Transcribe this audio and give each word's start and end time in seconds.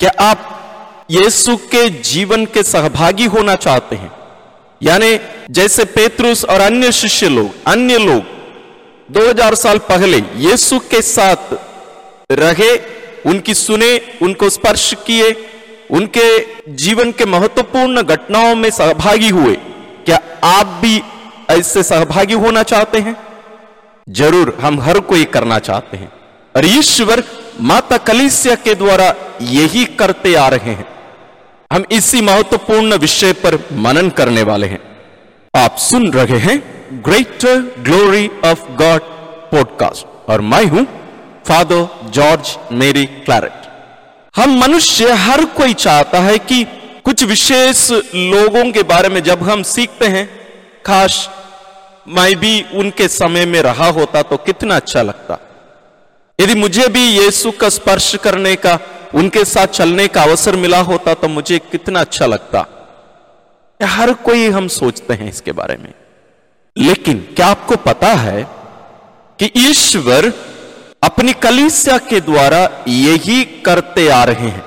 क्या 0.00 0.10
आप 0.20 1.06
यीशु 1.10 1.56
के 1.56 1.90
जीवन 1.90 2.44
के 2.46 2.62
सहभागी 2.62 3.24
होना 3.24 3.54
चाहते 3.54 3.96
हैं? 3.96 4.12
यानी 4.82 5.20
जैसे 5.50 5.84
पेतरुस 5.84 6.44
और 6.44 6.60
अन्य 6.60 6.92
शिष्य 6.92 7.28
लोग, 7.28 7.50
अन्य 7.66 7.98
लोग 7.98 8.22
2000 9.12 9.54
साल 9.54 9.78
पहले 9.78 10.16
यीशु 10.36 10.78
के 10.78 11.02
साथ 11.02 11.36
रहे, 12.32 12.76
उनकी 13.26 13.54
सुने, 13.54 14.00
उनको 14.22 14.50
स्पर्श 14.50 14.94
किए, 15.06 15.46
उनके 15.90 16.46
जीवन 16.72 17.12
के 17.12 17.24
महत्वपूर्ण 17.24 18.02
घटनाओं 18.02 18.54
में 18.54 18.70
सहभागी 18.70 19.28
हुए, 19.28 19.54
क्या 20.06 20.20
आप 20.44 20.66
भी 20.66 21.02
ऐसे 21.50 21.82
सहभागी 21.82 22.34
होना 22.34 22.62
चाहते 22.62 22.98
हैं? 22.98 23.16
ज़रूर, 24.08 24.58
हम 24.60 24.80
हर 24.80 25.00
कोई 25.00 25.24
करना 25.24 25.58
चाहते 25.58 25.96
हैं। 25.96 26.12
और 26.56 26.66
ईश्वर 26.66 27.24
माता 27.60 27.96
कलिसिया 27.96 28.54
के 28.54 28.74
द्वारा 28.74 29.14
यही 29.42 29.84
करते 29.84 30.34
आ 30.34 30.48
रहे 30.48 30.70
हैं। 30.70 30.86
हम 31.72 31.84
इसी 31.92 32.20
महत्वपूर्ण 32.20 32.96
विषय 32.96 33.32
पर 33.32 33.68
मनन 33.72 34.08
करने 34.10 34.42
वाले 34.42 34.66
हैं। 34.66 34.80
आप 35.54 35.76
सुन 35.76 36.12
रहे 36.12 36.38
हैं 36.38 36.58
greater 37.04 37.60
glory 37.78 38.30
of 38.44 38.62
God 38.72 39.00
podcast 39.50 40.30
और 40.30 40.40
मैं 40.40 40.64
हूँ 40.64 40.86
फादर 41.44 41.88
जॉर्ज 42.10 42.56
मेरी 42.72 43.06
क्लैरेट 43.06 43.66
हम 44.36 44.58
मनुष्य 44.58 45.12
हर 45.12 45.44
कोई 45.44 45.74
चाहता 45.74 46.20
है 46.20 46.38
कि 46.38 46.64
कुछ 47.04 47.24
विशेष 47.24 47.90
लोगों 48.14 48.70
के 48.72 48.82
बारे 48.82 49.08
में 49.08 49.22
जब 49.22 49.42
हम 49.42 49.62
सीखते 49.62 50.06
हैं 50.06 50.28
खास 50.86 51.28
मैं 52.08 52.34
भी 52.36 52.64
उनके 52.74 53.08
समय 53.08 53.46
में 53.46 53.62
रहा 53.62 53.86
होता 53.86 54.22
तो 54.22 54.36
कितना 54.36 54.76
अच्छा 54.76 55.02
लगता। 55.02 55.38
यदि 56.38 56.54
मुझे 56.54 56.88
भी 56.88 57.00
यीशु 57.00 57.50
का 57.50 57.68
स्पर्श 57.68 58.14
करने 58.16 58.54
का, 58.56 58.78
उनके 59.14 59.44
साथ 59.44 59.66
चलने 59.66 60.06
का 60.08 60.22
अवसर 60.22 60.56
मिला 60.56 60.80
होता 60.80 61.14
तो 61.14 61.28
मुझे 61.28 61.58
कितना 61.58 62.00
अच्छा 62.00 62.26
लगता। 62.26 62.66
हर 63.82 64.12
कोई 64.12 64.48
हम 64.48 64.68
सोचते 64.68 65.14
हैं 65.14 65.28
इसके 65.28 65.52
बारे 65.52 65.76
में। 65.76 65.92
लेकिन 66.76 67.18
क्या 67.36 67.46
आपको 67.46 67.76
पता 67.76 68.12
है 68.14 68.42
कि 69.38 69.50
ईश्वर 69.56 70.32
अपनी 71.02 71.32
कलिसिया 71.32 71.98
के 71.98 72.20
द्वारा 72.20 72.70
यही 72.88 73.42
करते 73.44 74.08
आ 74.08 74.22
रहे 74.24 74.48
हैं। 74.48 74.64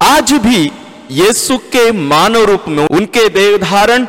आज 0.00 0.32
भी 0.32 0.70
यीशु 1.10 1.58
के 1.58 1.90
मानव 1.92 2.44
रूप 2.44 2.64
में 2.68 2.86
उनके 2.86 3.28
देवधारण 3.28 4.06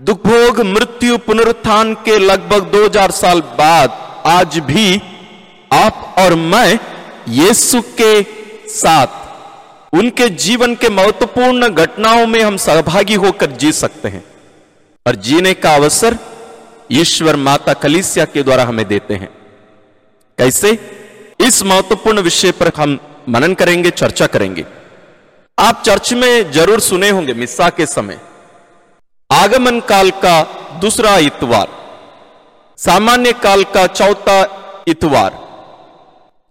दुखभोग 0.00 0.60
मृत्यु, 0.60 1.18
पुनरुत्थान 1.18 1.94
के 1.94 2.18
लगभग 2.18 2.70
2000 2.72 3.10
साल 3.10 3.40
बाद 3.40 4.22
आज 4.26 4.58
भी 4.58 5.02
आप 5.70 6.14
और 6.18 6.34
मैं 6.34 6.78
यीशु 7.28 7.80
के 8.00 8.22
साथ, 8.70 9.06
उनके 9.92 10.28
जीवन 10.28 10.74
के 10.74 10.88
महत्वपूर्ण 10.88 11.68
घटनाओं 11.68 12.26
में 12.26 12.40
हम 12.42 12.56
सहभागी 12.56 13.14
होकर 13.14 13.50
जी 13.52 13.72
सकते 13.72 14.08
हैं 14.08 14.24
और 15.06 15.14
जीने 15.16 15.54
का 15.54 15.74
अवसर 15.74 16.16
ईश्वर 16.92 17.36
माता 17.36 17.72
कलिसिया 17.74 18.24
के 18.24 18.42
द्वारा 18.42 18.64
हमें 18.64 18.86
देते 18.88 19.14
हैं। 19.14 19.28
कैसे? 20.38 20.70
इस 21.40 21.62
महत्वपूर्ण 21.62 22.20
विषय 22.20 22.50
पर 22.52 22.70
हम 22.76 22.98
मनन 23.28 23.54
करेंगे, 23.54 23.90
चर्चा 23.90 24.26
करेंगे। 24.26 24.64
आप 25.58 25.82
चर्च 25.86 26.12
में 26.12 26.50
ज़रूर 26.52 26.80
सुने 26.80 27.10
होंगे 27.10 27.34
मिस्सा 27.34 27.68
के 27.70 27.86
समय। 27.86 28.20
आगमन 29.30 29.80
काल 29.80 30.10
का 30.24 30.40
दूसरा 30.80 31.16
इतवार, 31.18 31.68
सामान्य 32.78 33.32
काल 33.42 33.64
का 33.64 33.86
चौथा 33.88 34.40
इतवार। 34.88 35.47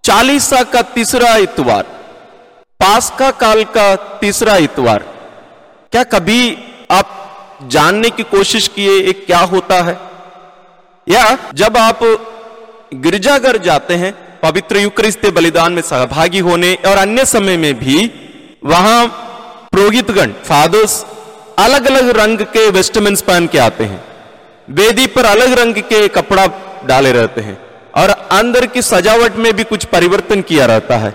चालीसा 0.08 0.62
का 0.64 0.82
तीसरा 0.82 1.36
इतवार, 1.36 1.84
पास्का 2.80 3.32
काल 3.32 3.64
का 3.64 3.96
तीसरा 3.96 4.56
इतवार। 4.58 5.04
क्या 5.92 6.04
कभी 6.04 6.58
आप 6.92 7.60
जानने 7.68 8.10
की 8.10 8.24
कोशिश 8.24 8.68
किए 8.68 9.00
एक 9.02 9.26
क्या 9.26 9.40
होता 9.40 9.82
है? 9.82 9.98
या 11.08 11.38
जब 11.54 11.78
आप 11.78 12.00
गिरजाघर 12.94 13.58
जाते 13.58 13.96
हैं, 13.96 14.14
पवित्र 14.42 14.78
युक्रिस्त 14.78 15.26
बलिदान 15.26 15.74
में 15.74 15.82
सहभागी 15.82 16.40
होने 16.40 16.74
और 16.86 16.98
अन्य 16.98 17.26
समय 17.26 17.58
में 17.58 17.74
भी 17.80 18.00
वहाँ 18.66 19.06
पुरोहितगण, 19.72 20.32
फादर्स 20.46 21.06
अलग 21.60 21.88
अलग 21.88 22.18
रंग 22.18 22.40
के 22.40 22.70
वेस्टमेंट्स 22.72 23.22
पहन 23.22 23.48
के 23.48 23.58
आते 23.58 23.84
हैं। 23.84 24.04
वेदी 24.70 25.08
पर 25.08 25.26
अलग 25.26 25.60
रंग 25.60 25.76
के 25.76 26.08
कपड़ा 26.08 26.48
डाले 26.86 27.12
रहते 27.12 27.42
हैं। 27.42 27.67
और 27.98 28.10
अंदर 28.10 28.66
की 28.66 28.82
सजावट 28.82 29.36
में 29.36 29.54
भी 29.54 29.64
कुछ 29.64 29.86
परिवर्तन 29.86 30.42
किया 30.42 30.66
रहता 30.66 30.98
है। 30.98 31.12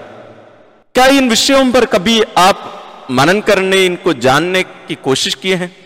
क्या 0.95 1.07
इन 1.07 1.29
विषयों 1.29 1.73
पर 1.73 1.85
कभी 1.85 2.23
आप 2.23 2.79
मनन 3.11 3.41
करने, 3.41 3.87
इनको 3.87 4.13
जानने 4.13 4.63
की 4.63 4.95
कोशिश 4.95 5.35
किए 5.35 5.55
हैं? 5.55 5.77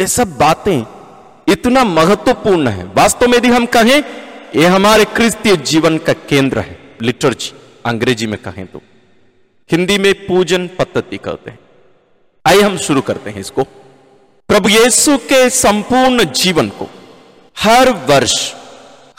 ये 0.00 0.06
सब 0.06 0.38
बातें 0.38 0.86
इतना 1.48 1.84
महत्वपूर्ण 1.84 2.68
है। 2.68 2.84
वास्तव 2.84 3.28
में 3.28 3.38
यदि 3.38 3.48
हम 3.48 3.66
कहें, 3.66 4.04
ये 4.56 4.66
हमारे 4.66 5.04
क्रिस्तीय 5.04 5.56
जीवन 5.56 5.98
का 5.98 6.12
केंद्र 6.12 6.58
है। 6.58 6.96
लिटर्जी, 7.02 7.52
अंग्रेज़ी 7.86 8.26
में 8.26 8.38
कहें 8.42 8.66
तो। 8.66 8.82
हिंदी 9.72 9.98
में 9.98 10.14
पूजन 10.14 10.66
पद्धति 10.66 11.16
कहते 11.16 11.50
हैं। 11.50 11.58
आइए 12.46 12.60
हम 12.60 12.78
शुरू 12.78 13.00
करते 13.00 13.30
हैं 13.30 13.40
इसको। 13.40 13.62
प्रभु 14.48 14.68
येसु 14.68 15.16
के 15.16 15.50
संपूर्ण 15.50 16.24
जीवन 16.24 16.68
को 16.68 16.90
हर 17.58 17.90
वर्ष 17.90 18.54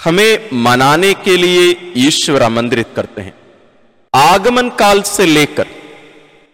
हमें 0.04 0.50
मनाने 0.54 1.14
के 1.14 1.38
लिए 1.38 1.94
ईश्वर 1.98 2.44
आमंत्रित 2.44 2.88
करते 2.96 3.22
हैं। 3.22 3.34
आगमन 4.16 4.70
काल 4.70 5.02
से 5.02 5.26
लेकर 5.26 5.68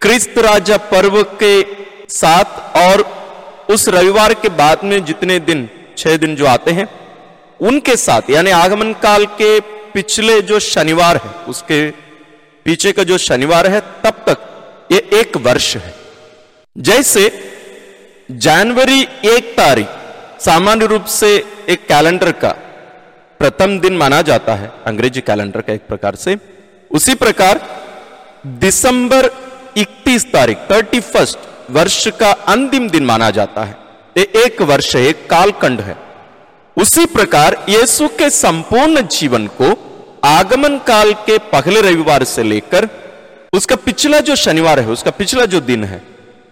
क्रिस्त 0.02 0.38
राजा 0.38 0.76
पर्व 0.76 1.22
के 1.22 1.62
साथ 2.08 2.76
और 2.76 3.02
उस 3.70 3.88
रविवार 3.88 4.34
के 4.34 4.48
बाद 4.48 4.84
में 4.84 5.04
जितने 5.04 5.38
दिन, 5.38 5.68
छह 5.98 6.16
दिन 6.16 6.36
जो 6.36 6.46
आते 6.46 6.70
हैं, 6.70 6.88
उनके 7.60 7.96
साथ, 7.96 8.30
यानी 8.30 8.50
आगमन 8.50 8.92
काल 8.92 9.26
के 9.26 9.60
पिछले 9.60 10.42
जो 10.42 10.58
शनिवार 10.60 11.16
है, 11.16 11.30
उसके 11.48 11.90
पीछे 12.64 12.92
का 12.92 13.02
जो 13.02 13.18
शनिवार 13.18 13.66
है, 13.66 13.80
तब 13.80 14.24
तक 14.28 14.88
ये 14.92 14.98
एक 15.20 15.36
वर्ष 15.36 15.76
है। 15.76 15.94
जैसे 16.78 17.30
जनवरी 18.30 19.02
एक 19.24 19.54
तारीख, 19.56 19.86
सामान्य 20.40 20.86
रूप 20.86 21.04
से 21.04 21.44
एक 21.68 21.86
कैलेंडर 21.86 22.32
का 22.32 22.54
प्रथम 23.38 23.80
दिन 23.80 23.96
माना 23.96 24.22
जाता 24.22 24.54
है, 24.54 24.72
अंग्रेज़ी 24.86 25.20
कैलेंडर 25.20 25.60
का 25.60 25.72
एक 25.72 25.88
प्रकार 25.88 26.14
से। 26.14 26.36
उसी 26.90 27.14
प्रकार, 27.14 27.60
दिसंबर 28.46 29.30
31 29.76 30.32
तारीख 30.32 30.58
31 30.58 31.36
वर्ष 31.70 32.08
का 32.08 32.30
अंतिम 32.30 32.90
दिन 32.90 33.04
माना 33.04 33.30
जाता 33.30 33.64
है। 33.64 33.76
ये 34.18 34.32
एक 34.36 34.62
वर्ष 34.62 34.96
है, 34.96 35.02
एक 35.02 35.30
कालखंड 35.30 35.80
है। 35.80 35.96
उसी 36.76 37.06
प्रकार, 37.06 37.66
यीशु 37.68 38.08
के 38.08 38.30
संपूर्ण 38.30 39.02
जीवन 39.02 39.46
को 39.46 39.84
आगमन 40.24 40.78
काल 40.78 41.12
के 41.12 41.38
पहले 41.38 41.80
रविवार 41.80 42.24
से 42.24 42.42
लेकर, 42.42 42.88
उसका 43.52 43.76
पिछला 43.76 44.20
जो 44.20 44.36
शनिवार 44.36 44.80
है, 44.80 44.88
उसका 44.88 45.10
पिछला 45.10 45.44
जो 45.44 45.60
दिन 45.60 45.84
है, 45.84 46.02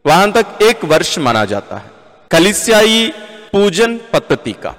वहाँ 0.07 0.33
तक 0.33 0.47
एक 0.63 0.85
वर्ष 0.85 1.19
माना 1.19 1.45
जाता 1.45 1.77
है। 1.77 1.91
कलिसियाई 2.31 3.13
पूजन 3.53 4.01
पद्धति 4.13 4.53
का। 4.53 4.75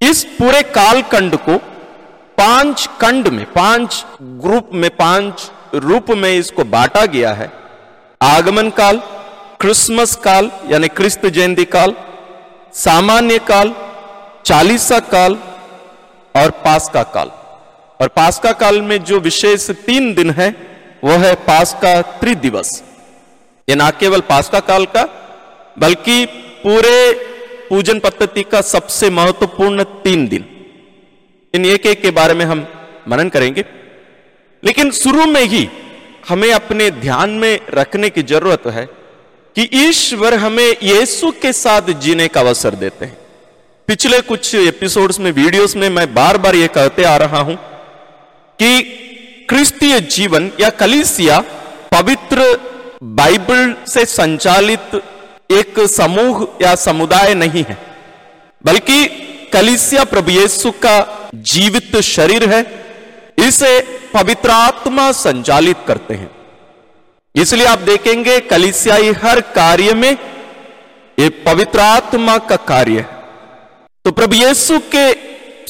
इस 0.00 0.22
पूरे 0.24 0.62
कालखंड 0.62 1.34
को 1.36 1.56
पाँच 2.38 2.88
खंड 3.00 3.28
में, 3.28 3.44
पाँच 3.52 4.04
ग्रुप 4.20 4.70
में, 4.72 4.90
पाँच 4.90 5.50
रूप 5.74 6.10
में 6.10 6.30
इसको 6.30 6.64
बांटा 6.64 7.04
गया 7.06 7.32
है। 7.32 7.50
आगमन 8.20 8.70
काल, 8.70 8.98
क्रिसमस 9.60 10.14
काल, 10.16 10.50
यानी 10.68 10.88
क्रिस्त 10.88 11.26
जयंती 11.26 11.64
काल, 11.64 11.94
सामान्य 12.74 13.38
काल, 13.38 13.74
चालीसा 14.46 14.98
काल 15.08 15.34
और 16.34 16.50
पास्का 16.64 17.02
काल। 17.14 17.30
और 18.00 18.08
पास्का 18.08 18.52
काल 18.52 18.80
में 18.82 19.02
जो 19.04 19.18
विशेष 19.20 19.70
तीन 19.86 20.14
दिन 20.14 20.30
है 20.30 20.48
वह 21.04 21.26
है 21.26 21.34
पास्का 21.46 22.00
त्रिदिवस। 22.20 22.82
ये 23.68 23.74
ना 23.74 23.90
केवल 23.90 24.20
पास्का 24.20 24.60
काल 24.60 24.84
का, 24.86 25.04
बल्कि 25.78 26.24
पूरे 26.62 26.96
पूजन 27.68 27.98
पद्धति 27.98 28.42
का 28.42 28.60
सबसे 28.60 29.10
महत्वपूर्ण 29.10 29.82
तीन 29.82 30.28
दिन। 30.28 30.44
इन 31.54 31.64
एक 31.66 31.86
एक 31.86 32.02
के 32.02 32.10
बारे 32.10 32.34
में 32.34 32.44
हम 32.44 32.66
मनन 33.08 33.28
करेंगे। 33.28 33.64
लेकिन 34.64 34.90
शुरू 34.90 35.26
में 35.26 35.42
ही 35.42 35.68
हमें 36.28 36.52
अपने 36.52 36.90
ध्यान 36.90 37.30
में 37.30 37.60
रखने 37.70 38.10
की 38.10 38.22
ज़रूरत 38.22 38.62
है 38.66 38.84
कि 39.56 39.68
ईश्वर 39.74 40.34
हमें 40.34 40.76
यीशु 40.82 41.30
के 41.42 41.52
साथ 41.52 41.82
जीने 41.82 42.28
का 42.28 42.40
अवसर 42.40 42.74
देते 42.74 43.04
हैं। 43.04 43.16
पिछले 43.88 44.20
कुछ 44.20 44.54
एपिसोड्स 44.54 45.20
में, 45.20 45.32
वीडियोस 45.32 45.76
में 45.76 45.88
मैं 45.90 46.14
बार 46.14 46.38
बार 46.38 46.54
यह 46.54 46.66
कहते 46.66 47.04
आ 47.04 47.16
रहा 47.16 47.38
हूँ 47.38 47.54
कि 48.58 48.82
क्रिस्तीय 49.48 50.00
जीवन 50.00 50.50
या 50.60 50.70
कलिसिया 50.70 51.38
पवित्र 51.92 52.60
बाइबल 53.02 53.74
से 53.86 54.04
संचालित 54.04 55.02
एक 55.50 55.78
समूह 55.88 56.46
या 56.62 56.74
समुदाय 56.76 57.34
नहीं 57.34 57.64
है, 57.64 57.78
बल्कि 58.64 59.06
कलिसिया 59.52 60.04
प्रभु 60.04 60.30
यीशु 60.30 60.70
का 60.84 60.96
जीवित 61.34 61.96
शरीर 62.04 62.48
है, 62.48 62.64
इसे 63.38 63.80
पवित्र 64.14 64.50
आत्मा 64.50 65.10
संचालित 65.14 65.76
करते 65.86 66.14
हैं। 66.14 66.30
इसलिए 67.34 67.66
आप 67.66 67.78
देखेंगे 67.80 68.38
कलिसियाई 68.42 69.12
हर 69.22 69.40
कार्य 69.54 69.94
में 69.94 70.10
ये 71.18 71.28
पवित्र 71.46 71.80
आत्मा 71.80 72.36
का 72.40 72.56
कार्य 72.66 72.98
है। 72.98 73.16
तो 74.04 74.10
प्रभु 74.12 74.34
यीशु 74.34 74.78
के 74.94 75.12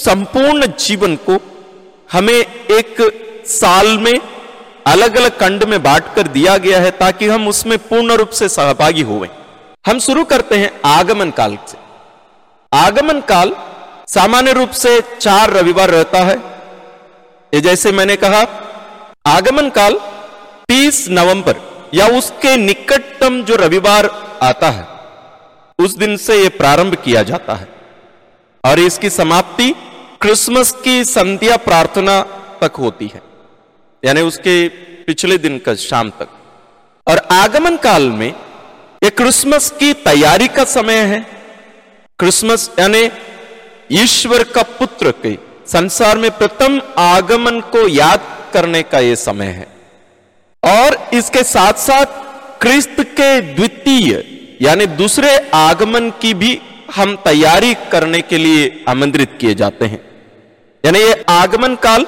संपूर्ण 0.02 0.66
जीवन 0.80 1.16
को 1.28 1.38
हमें 2.12 2.34
एक 2.34 2.96
साल 3.46 3.96
में 3.98 4.14
अलग 4.86 5.16
अलग 5.16 5.38
खंड 5.38 5.64
में 5.64 5.82
बांटकर 5.82 6.28
दिया 6.28 6.56
गया 6.58 6.80
है 6.80 6.90
ताकि 6.98 7.28
हम 7.28 7.48
उसमें 7.48 7.76
पूर्ण 7.80 8.12
रूप 8.12 8.30
से 8.30 8.48
सहभागी 8.48 9.02
हुए 9.02 9.28
हम 9.84 9.98
शुरू 9.98 10.24
करते 10.24 10.56
हैं 10.58 10.70
आगमन 10.84 11.30
काल 11.30 11.56
से। 11.68 11.76
आगमन 12.72 13.20
काल 13.20 13.54
सामान्य 14.08 14.52
रूप 14.52 14.70
से 14.70 15.00
चार 15.20 15.50
रविवार 15.50 15.90
रहता 15.90 16.18
है। 16.18 16.36
ये 17.52 17.60
जैसे 17.60 17.92
मैंने 17.92 18.16
कहा, 18.16 18.40
आगमन 19.26 19.68
काल 19.70 19.94
30 20.68 21.06
नवंबर 21.10 21.60
या 21.94 22.06
उसके 22.08 22.56
निकटतम 22.56 23.42
जो 23.42 23.56
रविवार 23.56 24.06
आता 24.42 24.70
है, 24.70 24.86
उस 25.78 25.96
दिन 25.96 26.16
से 26.16 26.36
यह 26.36 26.48
प्रारंभ 26.48 26.94
किया 26.94 27.22
जाता 27.22 27.54
है। 27.54 27.68
और 28.64 28.78
इसकी 28.78 29.10
समाप्ति 29.10 29.70
क्रिसमस 30.20 30.72
की 30.84 31.04
संध्या 31.04 31.56
प्रार्थना 31.56 32.20
तक 32.60 32.76
होती 32.76 33.06
है, 33.06 33.22
यानी 34.02 34.20
उसके 34.22 34.56
पिछले 35.06 35.38
दिन 35.38 35.58
का 35.58 35.74
शाम 35.82 36.10
तक। 36.10 36.28
और 37.06 37.18
आगमन 37.32 37.76
काल 37.76 38.10
में 38.10 38.32
यह 39.02 39.10
क्रिसमस 39.10 39.70
की 39.70 39.92
तैयारी 39.92 40.48
का 40.48 40.64
समय 40.64 40.96
है। 40.96 41.20
क्रिसमस 42.18 42.70
यानी 42.78 43.10
ईश्वर 43.92 44.42
का 44.42 44.62
पुत्र 44.62 45.10
के 45.10 45.36
संसार 45.66 46.18
में 46.18 46.30
प्रथम 46.30 46.80
आगमन 46.98 47.60
को 47.60 47.86
याद 47.88 48.50
करने 48.54 48.82
का 48.82 48.98
यह 48.98 49.14
समय 49.14 49.46
है। 49.46 49.66
और 50.62 51.10
इसके 51.14 51.42
साथ 51.42 51.72
साथ 51.72 52.06
क्रिस्त 52.60 53.00
के 53.00 53.40
द्वितीय 53.54 54.24
यानी 54.62 54.86
दूसरे 54.86 55.36
आगमन 55.54 56.10
की 56.10 56.34
भी 56.34 56.60
हम 56.96 57.16
तैयारी 57.16 57.74
करने 57.92 58.20
के 58.20 58.38
लिए 58.38 58.84
आमंत्रित 58.88 59.38
किए 59.40 59.54
जाते 59.54 59.84
हैं। 59.84 60.00
यानी 60.84 60.98
ये 60.98 61.24
आगमन 61.28 61.74
काल, 61.74 62.06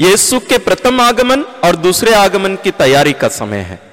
यीशु 0.00 0.38
के 0.40 0.58
प्रथम 0.58 1.00
आगमन 1.00 1.42
और 1.64 1.76
दूसरे 1.76 2.14
आगमन 2.14 2.56
की 2.56 2.70
तैयारी 2.70 3.12
का 3.12 3.28
समय 3.28 3.58
है। 3.58 3.89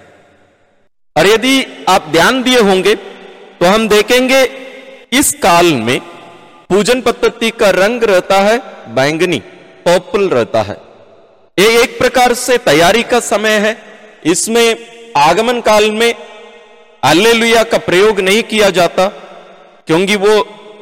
और 1.17 1.27
यदि 1.27 1.55
आप 1.89 2.07
ध्यान 2.11 2.41
दिए 2.43 2.59
होंगे 2.61 2.95
तो 3.59 3.65
हम 3.65 3.87
देखेंगे 3.89 4.43
इस 5.13 5.33
काल 5.43 5.73
में 5.81 5.99
पूजन 6.69 7.01
पद्धति 7.01 7.49
का 7.49 7.69
रंग 7.71 8.03
रहता 8.03 8.39
है 8.41 8.57
बैंगनी, 8.95 9.39
पर्पल 9.85 10.27
रहता 10.29 10.61
है। 10.61 10.75
ये 11.57 11.81
एक 11.83 11.97
प्रकार 11.99 12.33
से 12.35 12.57
तैयारी 12.59 13.03
का 13.03 13.19
समय 13.21 13.57
है। 13.57 13.75
इसमें 14.25 14.67
आगमन 15.17 15.61
काल 15.61 15.89
में 15.91 16.13
अल्लेलुया 17.03 17.63
का 17.63 17.77
प्रयोग 17.79 18.19
नहीं 18.19 18.43
किया 18.43 18.69
जाता, 18.71 19.07
क्योंकि 19.87 20.15
वो 20.15 20.33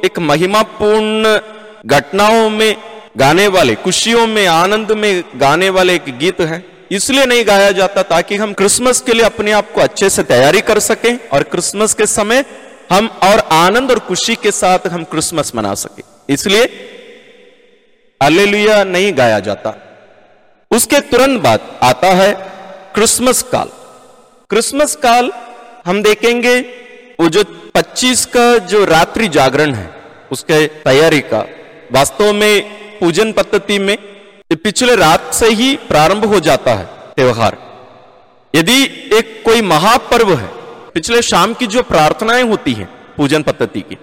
एक 0.04 0.18
महिमापूर्ण 0.20 1.38
घटनाओं 1.86 2.48
में 2.50 2.76
गाने 3.18 3.46
वाले, 3.48 3.74
खुशियों 3.76 4.26
में, 4.26 4.46
आनंद 4.46 4.92
में 4.92 5.24
गाने 5.36 5.70
वाले 5.70 5.94
एक 5.94 6.16
गीत 6.18 6.40
है। 6.42 6.58
इसलिए 6.92 7.26
नहीं 7.26 7.46
गाया 7.46 7.70
जाता 7.70 8.02
ताकि 8.02 8.36
हम 8.36 8.52
क्रिसमस 8.52 9.00
के 9.00 9.12
लिए 9.12 9.22
अपने 9.22 9.52
आप 9.52 9.72
को 9.72 9.80
अच्छे 9.80 10.10
से 10.10 10.22
तैयारी 10.22 10.60
कर 10.60 10.78
सकें 10.78 11.18
और 11.32 11.42
क्रिसमस 11.42 11.94
के 11.94 12.06
समय 12.06 12.44
हम 12.92 13.06
और 13.22 13.38
आनंद 13.38 13.90
और 13.90 13.98
खुशी 13.98 14.34
के 14.34 14.50
साथ 14.50 14.78
हम 14.86 15.04
क्रिसमस 15.04 15.52
मना 15.54 15.74
सके। 15.74 16.02
इसलिए 16.32 16.64
अलेलुया 18.22 18.84
नहीं 18.84 19.18
गाया 19.18 19.40
जाता। 19.40 19.74
उसके 20.70 21.00
तुरंत 21.00 21.42
बाद 21.42 21.80
आता 21.82 22.06
है 22.06 22.32
क्रिसमस 22.94 23.42
काल। 23.42 23.68
क्रिसमस 24.50 24.96
काल 24.96 25.32
हम 25.86 26.02
देखेंगे, 26.02 26.60
वो 27.20 27.28
जो 27.28 27.44
25 27.74 28.24
का 28.24 28.58
जो 28.58 28.84
रात्रि 28.84 29.28
जागरण 29.28 29.74
है, 29.74 29.94
उसके 30.32 30.66
तैयारी 30.66 31.20
का, 31.20 31.46
वास्तव 31.92 32.32
में 32.32 32.62
पूजन 32.98 33.32
पद्धति 33.32 33.78
में 33.78 33.98
पिछले 34.50 34.94
रात 34.96 35.32
से 35.34 35.46
ही 35.50 35.76
प्रारंभ 35.88 36.24
हो 36.24 36.38
जाता 36.40 36.74
है 36.74 36.84
त्योहार 37.14 37.56
यदि 38.54 38.82
एक 39.12 39.42
कोई 39.44 39.62
महापर्व 39.62 40.32
है, 40.34 40.46
पिछले 40.94 41.22
शाम 41.22 41.54
की 41.54 41.66
जो 41.66 41.82
प्रार्थनाएँ 41.82 42.42
होती 42.42 42.72
हैं, 42.72 42.88
पूजन 43.16 43.42
पद्धति 43.42 43.80
की, 43.80 43.98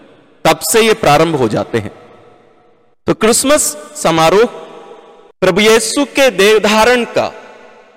तब 0.45 0.59
से 0.71 0.81
ये 0.81 0.93
प्रारंभ 0.93 1.35
हो 1.35 1.47
जाते 1.47 1.77
हैं। 1.77 1.91
तो 3.07 3.13
क्रिसमस 3.13 3.63
समारोह 3.95 4.45
प्रभु 5.41 5.61
येसु 5.61 6.05
के 6.05 6.29
देवधारण 6.31 7.03
का 7.17 7.31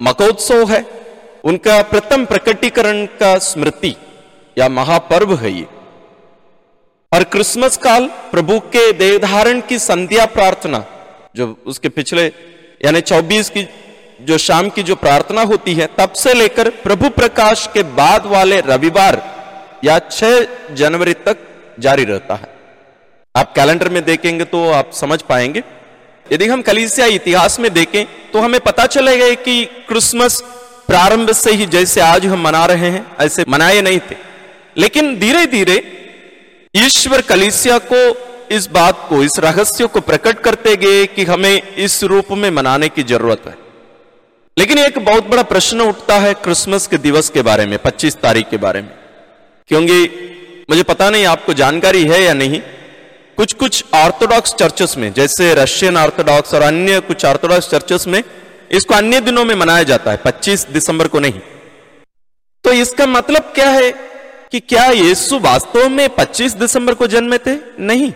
मकोत्सव 0.02 0.70
है, 0.70 0.84
उनका 1.44 1.82
प्रथम 1.82 2.24
प्रकटीकरण 2.24 3.04
का 3.20 3.38
स्मृति 3.38 3.94
या 4.56 4.68
महापर्व 4.68 5.34
है 5.34 5.52
ये। 5.52 5.66
और 7.12 7.24
क्रिसमस 7.24 7.76
काल 7.76 8.06
प्रभु 8.32 8.58
के 8.60 8.92
देवधारण 8.92 9.60
की 9.60 9.78
संध्या 9.78 10.26
प्रार्थना 10.26 10.84
जो 11.36 11.46
उसके 11.66 11.88
पिछले, 11.88 12.24
यानी 12.84 13.00
24 13.00 13.48
की 13.50 13.68
जो 14.20 14.38
शाम 14.38 14.68
की 14.68 14.82
जो 14.82 14.94
प्रार्थना 14.96 15.42
होती 15.42 15.74
है, 15.74 15.88
तब 15.98 16.12
से 16.12 16.34
लेकर 16.34 16.70
प्रभु 16.70 17.08
प्रकाश 17.10 17.68
के 17.74 17.82
बाद 17.82 18.26
वाले 18.26 18.60
रविवार 18.60 19.22
या 19.84 19.98
6 20.10 20.46
जनवरी 20.74 21.14
तक 21.26 21.38
जारी 21.80 22.04
रहता 22.04 22.34
है। 22.34 22.54
आप 23.34 23.52
कैलेंडर 23.54 23.88
में 23.88 24.04
देखेंगे 24.04 24.44
तो 24.44 24.68
आप 24.70 24.92
समझ 24.92 25.22
पाएँगे। 25.22 25.62
यदि 26.32 26.46
हम 26.46 26.62
कलीसिया 26.62 27.06
इतिहास 27.06 27.58
में 27.60 27.72
देखें 27.72 28.04
तो 28.32 28.40
हमें 28.40 28.60
पता 28.60 28.86
चलेगा 28.86 29.28
कि 29.42 29.64
क्रिसमस 29.88 30.40
प्रारंभ 30.86 31.30
से 31.32 31.52
ही 31.52 31.66
जैसे 31.66 32.00
आज 32.00 32.26
हम 32.26 32.42
मना 32.42 32.64
रहे 32.66 32.90
हैं, 32.90 33.06
ऐसे 33.20 33.44
मनाए 33.48 33.80
नहीं 33.80 33.98
थे। 34.00 34.16
लेकिन 34.76 35.18
धीरे 35.18 35.46
धीरे 35.46 35.76
ईश्वर 36.74 37.20
कलीसिया 37.20 37.78
को 37.92 38.00
इस 38.52 38.70
बात 38.70 39.06
को, 39.08 39.22
इस 39.22 39.38
रहस्य 39.38 39.86
को 39.86 40.00
प्रकट 40.00 40.40
करते 40.40 40.76
गए 40.76 41.06
कि 41.06 41.24
हमें 41.24 41.74
इस 41.74 42.04
रूप 42.04 42.24
में 42.30 42.50
मनाने 42.50 42.88
की 42.88 43.02
ज़रूरत 43.02 43.42
है। 43.46 43.54
लेकिन 44.58 44.78
एक 44.78 44.98
बहुत 44.98 45.26
बड़ा 45.26 45.42
प्रश्न 45.42 45.80
उठता 45.80 46.18
है 46.18 46.34
क्रिसमस 46.34 46.86
के 46.86 46.96
दिवस 46.96 47.28
के 47.28 47.42
बारे 47.42 47.66
में 47.66 47.78
25 47.78 48.16
तारीख 48.16 48.48
के 48.48 48.56
बारे 48.56 48.82
में। 48.82 48.90
क्योंकि 49.68 50.32
मुझे 50.70 50.82
पता 50.82 51.10
नहीं 51.10 51.24
आपको 51.24 51.54
जानकारी 51.54 52.04
है 52.04 52.22
या 52.22 52.34
नहीं। 52.34 52.60
कुछ 53.36 53.52
कुछ 53.52 53.84
ऑर्थोडॉक्स 53.94 54.54
चर्चेस 54.54 54.94
में, 54.98 55.12
जैसे 55.12 55.54
रशियन 55.54 55.96
ऑर्थोडॉक्स 55.96 56.54
और 56.54 56.62
अन्य 56.62 57.00
कुछ 57.00 57.24
ऑर्थोडॉक्स 57.24 57.70
चर्चेस 57.70 58.06
में, 58.06 58.24
इसको 58.72 58.94
अन्य 58.94 59.20
दिनों 59.20 59.44
में 59.44 59.54
मनाया 59.54 59.82
जाता 59.82 60.10
है 60.10 60.16
25 60.16 60.66
दिसंबर 60.70 61.08
को 61.08 61.20
नहीं। 61.20 61.40
तो 62.64 62.72
इसका 62.72 63.06
मतलब 63.06 63.42
क्या 63.42 63.70
है 63.70 63.92
कि 64.52 64.60
क्या 64.60 64.86
यीशु 64.86 65.38
वास्तव 65.38 65.88
में 65.88 66.08
25 66.08 66.54
दिसंबर 66.54 66.94
को 66.94 67.06
जन्मे 67.06 67.38
थे? 67.38 67.56
नहीं। 67.80 68.12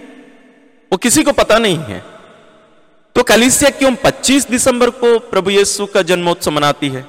वो 0.92 0.96
किसी 0.96 1.22
को 1.22 1.32
पता 1.32 1.58
नहीं 1.58 1.76
है। 1.76 2.04
तो 3.16 3.22
कलिसिया 3.22 3.70
क्यों 3.70 3.94
25 3.94 4.50
दिसंबर 4.50 4.90
को 4.90 5.18
प्रभु 5.18 5.50
यीशु 5.50 5.86
का 5.86 6.02
जन्मोत्सव 6.02 6.50
मनाती 6.50 6.88
है? 6.88 7.06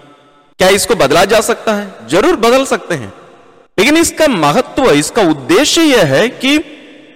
क्या 0.59 0.69
इसको 0.69 0.95
बदला 0.95 1.25
जा 1.25 1.41
सकता 1.41 1.73
है? 1.73 2.07
ज़रूर 2.07 2.35
बदल 2.35 2.65
सकते 2.65 2.95
हैं। 2.95 3.13
लेकिन 3.79 3.97
इसका 3.97 4.27
महत्व, 4.27 4.91
इसका 4.91 5.21
उद्देश्य 5.21 5.81
यह 5.81 6.05
है 6.05 6.29
कि 6.29 6.57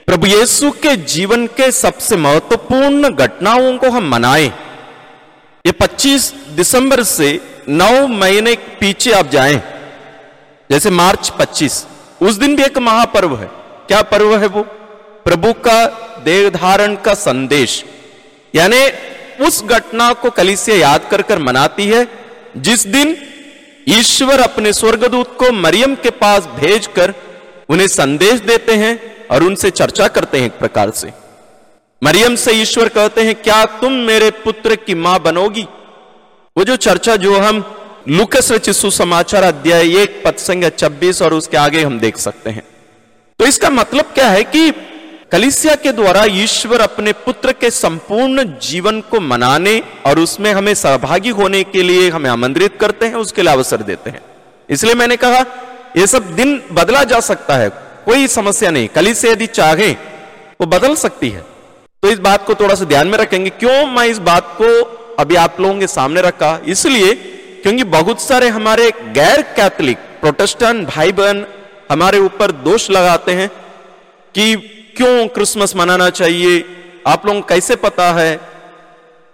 प्रभु 0.08 0.28
यीशु 0.28 0.72
के 0.72 0.96
जीवन 0.96 1.48
के 1.48 1.72
सबसे 1.72 2.18
महत्वपूर्ण 2.18 3.10
घटनाओं 3.10 3.78
को 3.78 3.90
हम 3.90 4.10
मनाएँ। 4.10 4.48
ये 5.66 5.72
25 5.72 6.34
दिसंबर 6.56 7.04
से 7.04 7.40
9 7.70 8.08
महीने 8.08 8.56
पीछे 8.80 9.12
आप 9.12 9.30
जाएँ। 9.30 9.62
जैसे 10.70 10.90
मार्च 10.90 11.30
25 11.30 11.86
उस 12.22 12.36
दिन 12.36 12.56
भी 12.56 12.64
एक 12.64 12.78
महापर्व 12.78 13.36
है। 13.38 13.50
क्या 13.88 14.02
पर्व 14.02 14.38
है 14.38 14.48
वो? 14.48 14.62
प्रभु 15.26 15.54
का 15.54 15.86
देव 16.26 16.50
धारण 16.52 16.96
का 16.96 17.14
संदेश, 17.16 17.84
यानी 18.54 18.82
उस 19.46 19.64
घटना 19.66 20.12
को 20.14 20.30
कलिसिया 20.32 20.78
याद 20.78 21.08
कर 21.12 21.22
कर 21.22 21.40
मनाती 21.40 21.88
है, 21.88 22.08
जिस 22.58 22.86
दिन 22.88 23.16
ईश्वर 23.90 24.40
अपने 24.42 24.72
स्वर्गदूत 24.74 25.36
को 25.40 25.52
मरियम 25.54 25.96
के 25.96 26.10
पास 26.18 26.46
भेजकर 26.56 27.14
उन्हें 27.70 27.88
संदेश 27.90 28.40
देते 28.44 28.76
हैं 28.76 29.00
और 29.32 29.44
उनसे 29.44 29.70
चर्चा 29.72 30.08
करते 30.08 30.38
हैं 30.38 30.46
एक 30.46 30.58
प्रकार 30.60 30.92
से। 30.92 31.12
मरियम 32.02 32.36
से 32.36 32.52
ईश्वर 32.54 32.90
कहते 32.90 33.22
हैं, 33.22 33.36
क्या 33.38 33.64
तुम 33.82 33.94
मेरे 34.04 34.30
पुत्र 34.44 34.76
की 34.78 34.96
माँ 34.96 35.20
बनोगी? 35.22 35.68
वो 36.56 36.64
जो 36.64 36.76
चर्चा 36.78 37.16
जो 37.18 37.38
हम 37.40 37.64
लुकस 38.10 38.52
रचित 38.52 38.76
सुसमाचार 38.76 39.44
अध्याय 39.44 39.96
एक 39.98 40.22
पद 40.26 40.36
संख्या 40.40 40.70
छब्बीस 40.72 41.22
और 41.22 41.34
उसके 41.34 41.58
आगे 41.58 41.84
हम 41.84 42.00
देख 42.00 42.18
सकते 42.18 42.50
हैं। 42.50 42.64
तो 43.40 43.46
इसका 43.46 43.70
मतलब 43.72 44.12
क्या 44.14 44.30
है 44.30 44.44
कि 44.46 44.70
कलिसिया 45.32 45.74
के 45.76 45.92
द्वारा 45.92 46.24
ईश्वर 46.34 46.82
अपने 46.82 47.12
पुत्र 47.26 47.52
के 47.52 47.70
संपूर्ण 47.72 48.44
जीवन 48.62 49.00
को 49.02 49.20
मनाने 49.22 49.82
और 50.06 50.20
उसमें 50.20 50.52
हमें 50.54 50.74
सहभागी 50.74 51.30
होने 51.30 51.64
के 51.64 51.84
लिए 51.84 52.10
हमें 52.10 52.30
आमंत्रित 52.30 52.78
करते 52.80 53.06
हैं, 53.06 53.16
उसके 53.16 53.42
लिए 53.42 53.54
अवसर 53.54 53.82
देते 53.82 54.10
हैं। 54.10 54.22
इसलिए 54.70 54.94
मैंने 54.94 55.16
कहा 55.16 55.44
यह 55.98 56.06
सब 56.06 56.34
दिन 56.36 56.62
बदला 56.72 57.04
जा 57.04 57.20
सकता 57.20 57.56
है, 57.58 57.70
कोई 58.06 58.28
समस्या 58.28 58.72
नहीं। 58.72 58.88
कलिसिया 58.88 59.32
यदि 59.32 59.48
चाहे, 59.48 59.90
वो 59.92 60.66
बदल 60.68 60.96
सकती 60.96 61.30
है। 61.30 61.44
तो 62.04 62.10
इस 62.10 62.20
बात 62.20 62.46
को 62.48 62.56
थोड़ा 62.56 62.76
सा 62.76 62.86
ध्यान 62.86 63.08
में 63.08 63.18
रखेंगे, 63.18 63.50
क्यों 63.50 63.86
मैं 63.88 64.06
इस 64.06 64.18
बात 64.22 64.56
को 64.62 64.70
अभी 65.16 65.36
आप 65.38 65.60
लोगों 65.60 65.80
के 65.80 65.88
सामने 65.88 66.22
रखा? 66.22 66.60
इसलिए 66.68 67.14
क्योंकि 67.64 67.84
बहुत 67.92 68.22
सारे 68.22 68.50
हमारे 68.50 68.90
गैर 69.14 69.42
कैथलिक, 69.58 69.98
प्रोटेस्टेंट 70.22 70.88
भाई 70.88 71.12
बहन 71.14 71.46
हमारे 71.92 72.20
ऊपर 72.20 72.52
दोष 72.64 72.90
लगाते 72.92 73.32
हैं 73.34 73.50
कि 74.36 74.72
क्यों 74.98 75.28
क्रिसमस 75.28 75.76
मनाना 75.76 76.10
चाहिए? 76.10 76.66
आप 77.08 77.26
लोगों 77.26 77.42
को 77.42 77.48
कैसे 77.48 77.76
पता 77.76 78.12
है? 78.12 78.40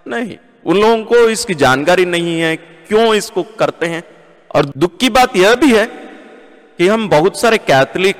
नहीं, 0.08 0.38
उन 0.66 0.82
लोगों 0.82 1.04
को 1.04 1.30
इसकी 1.30 1.54
जानकारी 1.54 2.06
नहीं 2.06 2.40
है, 2.40 2.56
क्यों 2.56 3.16
इसको 3.16 3.44
करते 3.44 3.86
हैं? 3.86 4.04
और 4.56 4.66
दुख 4.78 4.98
की 4.98 5.10
बात 5.10 5.36
यह 5.36 5.56
भी 5.56 5.74
है 5.74 5.86
कि 6.78 6.88
हम 6.88 7.10
बहुत 7.10 7.42
सारे 7.42 7.58
कैथलिक, 7.58 8.16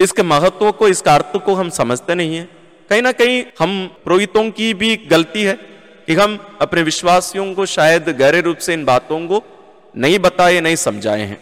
इसके 0.00 0.22
महत्व 0.22 0.72
को, 0.72 0.88
इसका 0.88 1.14
अर्थ 1.14 1.36
को 1.36 1.54
हम 1.54 1.70
समझते 1.70 2.14
नहीं 2.14 2.36
है। 2.36 2.48
कहीं 2.90 3.02
ना 3.02 3.12
कहीं 3.12 3.44
हम 3.58 3.96
पुरोहितों 4.04 4.50
की 4.50 4.74
भी 4.74 4.96
गलती 4.96 5.42
है 5.42 5.52
कि 6.06 6.14
हम 6.14 6.56
अपने 6.60 6.82
विश्वासियों 6.82 7.54
को 7.54 7.66
शायद 7.66 8.08
गहरे 8.08 8.40
रूप 8.40 8.58
से 8.58 8.72
इन 8.72 8.84
बातों 8.84 9.20
को 9.20 9.42
नहीं 9.96 10.18
बताए, 10.18 10.60
नहीं 10.60 10.76
समझाए 10.76 11.20
हैं। 11.20 11.40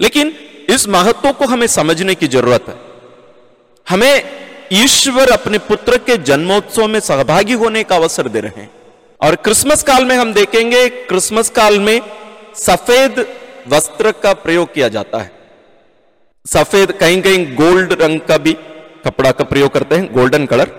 लेकिन 0.00 0.34
इस 0.68 0.88
महत्व 0.88 1.32
को 1.32 1.44
हमें 1.44 1.66
समझने 1.66 2.14
की 2.14 2.26
ज़रूरत 2.26 2.64
है। 2.68 2.74
हमें 3.88 4.47
ईश्वर 4.72 5.30
अपने 5.30 5.58
पुत्र 5.58 5.96
के 5.96 6.16
जन्मोत्सव 6.16 6.86
में 6.86 7.00
सहभागी 7.00 7.52
होने 7.52 7.82
का 7.82 7.96
अवसर 7.96 8.28
दे 8.28 8.40
रहे 8.40 8.60
हैं। 8.60 8.70
और 9.20 9.36
क्रिसमस 9.36 9.82
काल 9.82 10.04
में 10.04 10.16
हम 10.16 10.32
देखेंगे, 10.32 10.88
क्रिसमस 10.88 11.50
काल 11.50 11.78
में 11.80 12.00
सफ़ेद 12.56 13.26
वस्त्र 13.68 14.12
का 14.12 14.32
प्रयोग 14.32 14.74
किया 14.74 14.88
जाता 14.88 15.18
है। 15.18 15.30
सफ़ेद 16.46 16.92
कहीं 16.92 17.22
कहीं 17.22 17.54
गोल्ड 17.56 17.92
रंग 17.92 18.20
का 18.20 18.36
भी 18.38 18.52
कपड़ा 19.04 19.30
का 19.30 19.44
प्रयोग 19.44 19.72
करते 19.72 19.94
हैं, 19.94 20.12
गोल्डन 20.12 20.46
कलर। 20.46 20.70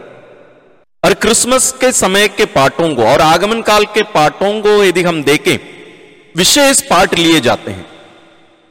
और 1.04 1.14
क्रिसमस 1.14 1.72
के 1.72 1.92
समय 1.92 2.28
के 2.28 2.46
पाठों 2.46 2.96
को 2.96 3.04
और 3.04 3.22
आगमन 3.22 3.62
काल 3.62 3.86
के 3.86 4.04
पाठों 4.04 4.62
को 4.62 4.84
यदि 4.84 5.04
हम 5.04 5.24
देखें, 5.24 5.58
विशेष 6.36 6.82
पाठ 6.82 7.14
लिए 7.14 7.40
जाते 7.40 7.72
हैं। 7.72 7.86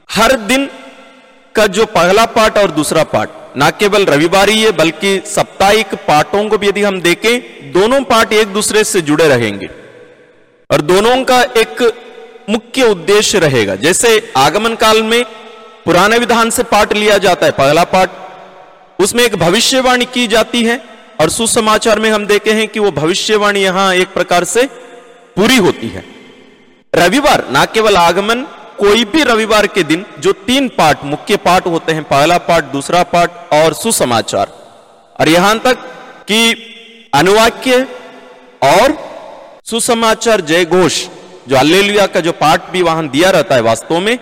हर 0.08 0.32
दिन 0.32 0.68
का 1.54 1.66
जो 1.66 1.86
पहला 1.86 2.24
पाठ 2.26 2.58
और 2.58 2.70
दूसरा 2.70 3.02
पाठ 3.04 3.30
ना 3.56 3.70
केवल 3.70 4.04
रविवार 4.04 4.48
ही, 4.48 4.70
बल्कि 4.70 5.22
साप्ताहिक 5.26 5.94
पाठों 5.94 6.48
को 6.48 6.58
भी 6.58 6.68
यदि 6.68 6.82
हम 6.82 7.00
देखें, 7.00 7.40
दोनों 7.72 8.02
पाठ 8.02 8.32
एक 8.32 8.48
दूसरे 8.48 8.84
से 8.84 9.00
जुड़े 9.00 9.28
रहेंगे। 9.28 9.68
और 10.70 10.80
दोनों 10.80 11.24
का 11.24 11.42
एक 11.42 11.94
मुख्य 12.50 12.82
उद्देश्य 12.82 13.38
रहेगा। 13.38 13.74
जैसे 13.74 14.32
आगमन 14.36 14.74
काल 14.74 15.02
में 15.02 15.24
पुराने 15.84 16.18
विधान 16.18 16.50
से 16.50 16.62
पाठ 16.62 16.92
लिया 16.92 17.18
जाता 17.18 17.46
है, 17.46 17.52
पहला 17.52 17.84
पाठ, 17.84 18.10
उसमें 19.00 19.24
एक 19.24 19.36
भविष्यवाणी 19.36 20.04
की 20.04 20.26
जाती 20.26 20.62
है, 20.62 20.80
और 21.20 21.30
सुसमाचार 21.30 21.98
में 21.98 22.10
हम 22.10 22.26
देखे 22.26 22.52
हैं 22.52 22.68
कि 22.68 22.80
वो 22.80 22.90
भविष्यवाणी 22.90 23.60
यहाँ 23.60 23.94
एक 23.94 24.08
प्रकार 24.08 24.44
से 24.44 24.62
पूरी 25.36 25.56
होती 25.56 25.88
है। 25.88 26.04
रविवार, 26.94 27.48
ना 27.50 27.64
केवल 27.64 27.96
आगमन 27.96 28.46
कोई 28.78 29.04
भी 29.06 29.22
रविवार 29.24 29.66
के 29.68 29.82
दिन 29.84 30.04
जो 30.18 30.32
तीन 30.46 30.68
पाठ, 30.70 31.04
मुख्य 31.04 31.36
पाठ 31.38 31.66
होते 31.66 31.92
हैं, 31.92 32.02
पहला 32.04 32.38
पाठ, 32.40 32.64
दूसरा 32.72 33.02
पाठ 33.04 33.52
और 33.54 33.74
सुसमाचार। 33.74 34.52
और 35.16 35.28
यहाँ 35.28 35.58
तक 35.58 35.76
कि 36.28 37.10
अनुवाक्य 37.14 37.86
और 38.64 38.96
सुसमाचार 39.66 40.40
जय 40.42 40.64
घोष, 40.66 41.04
जो 41.48 41.56
अल्लेलुया 41.56 42.06
का 42.06 42.20
जो 42.20 42.32
पाठ 42.34 42.70
भी 42.70 42.82
वहाँ 42.82 43.08
दिया 43.08 43.30
रहता 43.30 43.54
है 43.54 43.60
वास्तव 43.62 43.98
में, 44.00 44.18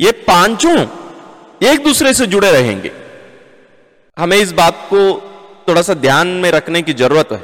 ये 0.00 0.12
पाँचों 0.26 0.78
एक 1.62 1.84
दूसरे 1.84 2.12
से 2.14 2.26
जुड़े 2.26 2.50
रहेंगे। 2.52 2.90
हमें 4.16 4.36
इस 4.36 4.52
बात 4.54 4.86
को 4.90 4.98
थोड़ा 5.68 5.82
सा 5.82 5.94
ध्यान 5.96 6.26
में 6.42 6.50
रखने 6.50 6.82
की 6.82 6.92
ज़रूरत 6.94 7.32
है, 7.32 7.38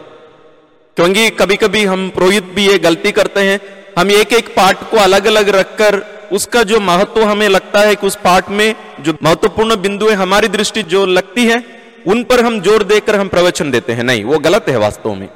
क्योंकि 0.96 1.28
कभी 1.32 1.56
कभी 1.58 1.84
हम 1.84 2.08
पुरोहित 2.10 2.44
भी 2.54 2.66
ये 2.66 2.78
गलती 2.80 3.12
करते 3.12 3.40
हैं, 3.42 3.60
हम 3.98 4.10
एक 4.12 4.32
एक 4.32 4.54
पाठ 4.56 4.90
को 4.90 4.96
अलग 4.98 5.26
अलग 5.26 5.48
रखकर 5.50 6.00
उसका 6.32 6.62
जो 6.62 6.80
महत्व 6.80 7.22
हमें 7.22 7.48
लगता 7.48 7.80
है 7.80 7.94
कि 7.94 8.06
उस 8.06 8.16
पाठ 8.24 8.48
में 8.50 8.74
जो 9.00 9.14
महत्वपूर्ण 9.22 9.76
बिंदु 9.76 10.08
है 10.08 10.14
हमारी 10.16 10.48
दृष्टि 10.48 10.82
जो 10.84 11.04
लगती 11.08 11.44
है, 11.46 11.62
उन 12.06 12.22
पर 12.24 12.44
हम 12.44 12.60
ज़ोर 12.60 12.82
देकर 12.84 13.16
हम 13.16 13.28
प्रवचन 13.28 13.70
देते 13.70 13.92
हैं। 13.92 14.04
नहीं, 14.04 14.24
वो 14.24 14.38
गलत 14.40 14.68
है 14.68 14.76
वास्तव 14.78 15.14
में। 15.14 15.28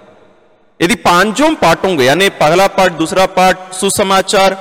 यदि 0.80 0.94
पाँचों 1.02 1.54
पाठों 1.56 1.94
को, 1.96 2.02
यानी 2.02 2.28
पहला 2.38 2.66
पाठ, 2.68 2.92
दूसरा 2.94 3.26
पाठ, 3.36 3.72
सुसमाचार, 3.74 4.56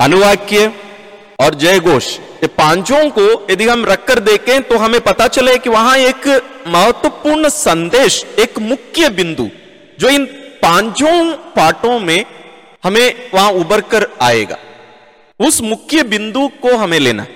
अनुवाक्य 0.00 0.72
और 1.40 1.54
जय 1.56 1.78
घोष 1.80 2.06
ये 2.42 2.46
पाँचों 2.48 3.08
को 3.10 3.22
यदि 3.50 3.66
हम 3.68 3.84
रखकर 3.84 4.18
देखें 4.22 4.62
तो 4.62 4.78
हमें 4.78 5.00
पता 5.00 5.26
चले 5.28 5.56
कि 5.58 5.70
वहाँ 5.70 5.96
एक 5.98 6.26
महत्वपूर्ण 6.68 7.48
संदेश, 7.48 8.24
एक 8.38 8.58
मुख्य 8.60 9.08
बिंदु, 9.10 9.48
जो 9.98 10.08
इन 10.08 10.24
पाँचों 10.62 11.32
पाठों 11.56 11.98
में 12.00 12.24
हमें 12.84 13.30
वहाँ 13.34 13.50
उभर 13.52 13.80
कर 13.90 14.06
आएगा। 14.22 14.58
उस 15.44 15.60
मुख्य 15.62 16.02
बिंदु 16.04 16.46
को 16.62 16.76
हमें 16.76 16.98
लेना। 17.00 17.26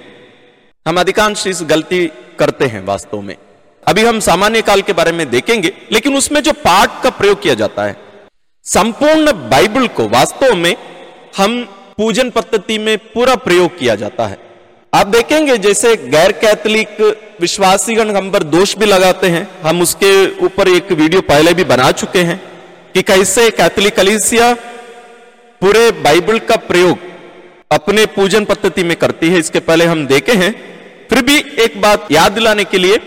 हम 0.86 1.00
अधिकांश 1.00 1.46
इस 1.46 1.62
गलती 1.62 2.06
करते 2.38 2.66
हैं 2.66 2.84
वास्तव 2.84 3.20
में। 3.20 3.36
अभी 3.82 4.04
हम 4.04 4.20
सामान्य 4.20 4.62
काल 4.62 4.82
के 4.82 4.92
बारे 4.92 5.12
में 5.12 5.28
देखेंगे, 5.30 5.72
लेकिन 5.92 6.16
उसमें 6.16 6.40
जो 6.42 6.52
पाठ 6.54 7.02
का 7.02 7.10
प्रयोग 7.10 7.42
किया 7.42 7.54
जाता 7.54 7.84
है, 7.84 7.96
संपूर्ण 8.66 9.32
बाइबल 9.50 9.86
को 9.88 10.08
वास्तव 10.08 10.54
में 10.56 10.74
हम 11.36 11.62
पूजन 11.98 12.30
पद्धति 12.30 12.78
में 12.78 12.96
पूरा 12.98 13.34
प्रयोग 13.36 13.78
किया 13.78 13.94
जाता 13.94 14.26
है। 14.26 14.38
आप 14.92 15.06
देखेंगे, 15.06 15.56
जैसे 15.58 15.94
गैर 15.96 16.32
कैथलिक 16.34 17.00
विश्वासीगण 17.40 18.10
हम 18.10 18.30
पर 18.30 18.42
दोष 18.44 18.76
भी 18.76 18.86
लगाते 18.86 19.26
हैं। 19.26 19.48
हम 19.62 19.82
उसके 19.82 20.12
ऊपर 20.44 20.68
एक 20.68 20.92
वीडियो 20.92 21.20
पहले 21.22 21.52
भी 21.54 21.64
बना 21.66 21.90
चुके 21.92 22.18
हैं 22.20 22.40
कि 22.94 23.02
कैसे 23.02 23.50
कैथलिक 23.52 23.96
कलीसिया 23.96 24.52
पूरे 25.60 25.90
बाइबल 26.02 26.38
का 26.40 26.56
प्रयोग 26.68 27.07
अपने 27.70 28.04
पूजन 28.08 28.44
पद्धति 28.44 28.82
में 28.84 28.96
करती 28.96 29.28
है, 29.28 29.38
इसके 29.38 29.60
पहले 29.60 29.84
हम 29.86 30.06
देखे 30.06 30.32
हैं। 30.34 30.52
फिर 31.10 31.22
भी 31.22 31.38
एक 31.60 31.80
बात 31.80 32.12
याद 32.12 32.32
दिलाने 32.32 32.64
के 32.64 32.78
लिए, 32.78 32.98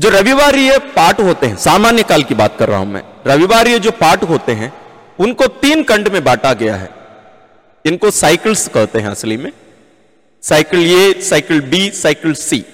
जो 0.00 0.08
रविवार 0.10 0.78
पाठ 0.96 1.20
होते 1.20 1.46
हैं, 1.46 1.56
सामान्य 1.58 2.02
काल 2.04 2.22
की 2.22 2.34
बात 2.34 2.56
कर 2.58 2.68
रहा 2.68 2.78
हूँ 2.78 2.86
मैं 2.88 3.02
रविवार 3.26 3.68
जो 3.78 3.90
पाठ 3.92 4.22
होते 4.24 4.52
हैं, 4.54 4.72
उनको 5.18 5.46
तीन 5.58 5.82
खंड 5.84 6.08
में 6.08 6.22
बांटा 6.24 6.52
गया 6.54 6.76
है। 6.76 6.90
इनको 7.84 8.10
साइकिल्स 8.12 8.66
कहते 8.68 8.98
हैं 8.98 9.08
असली 9.08 9.36
में। 9.36 9.50
Cycle 10.42 10.80
A 10.92 11.20
cycle 11.22 11.60
B 11.62 11.90
cycle 11.92 12.34
C 12.36 12.64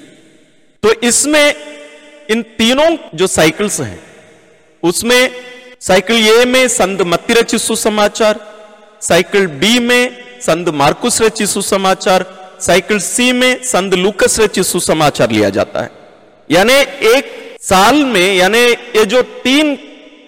तो 0.82 0.92
इसमें 1.02 1.54
इन 2.30 2.42
तीनों 2.58 2.96
जो 3.14 3.26
साइकिल्स 3.28 3.80
हैं, 3.80 3.98
उसमें 4.82 5.30
साइकिल 5.80 6.28
ए 6.28 6.44
में 6.46 6.66
संत 6.70 7.02
मत्ती 7.04 7.34
रचित 7.34 7.60
सुसमाचार 7.60 8.40
साइकिल 9.02 9.46
बी 9.58 9.78
में 9.80 10.31
संत 10.42 10.68
मार्कुस 10.68 11.20
रचित 11.22 11.48
सुसमाचार, 11.48 12.24
साइकिल 12.60 12.98
सी 12.98 13.32
में 13.32 13.62
संत 13.62 13.94
लूकस 13.94 14.38
रचित 14.40 14.64
सुसमाचार 14.64 15.30
लिया 15.30 15.50
जाता 15.50 15.82
है। 15.82 15.90
यानी 16.50 16.72
एक 17.08 17.56
साल 17.60 18.04
में, 18.04 18.34
यानी 18.34 18.58
ये 18.58 19.04
जो 19.04 19.22
तीन 19.22 19.74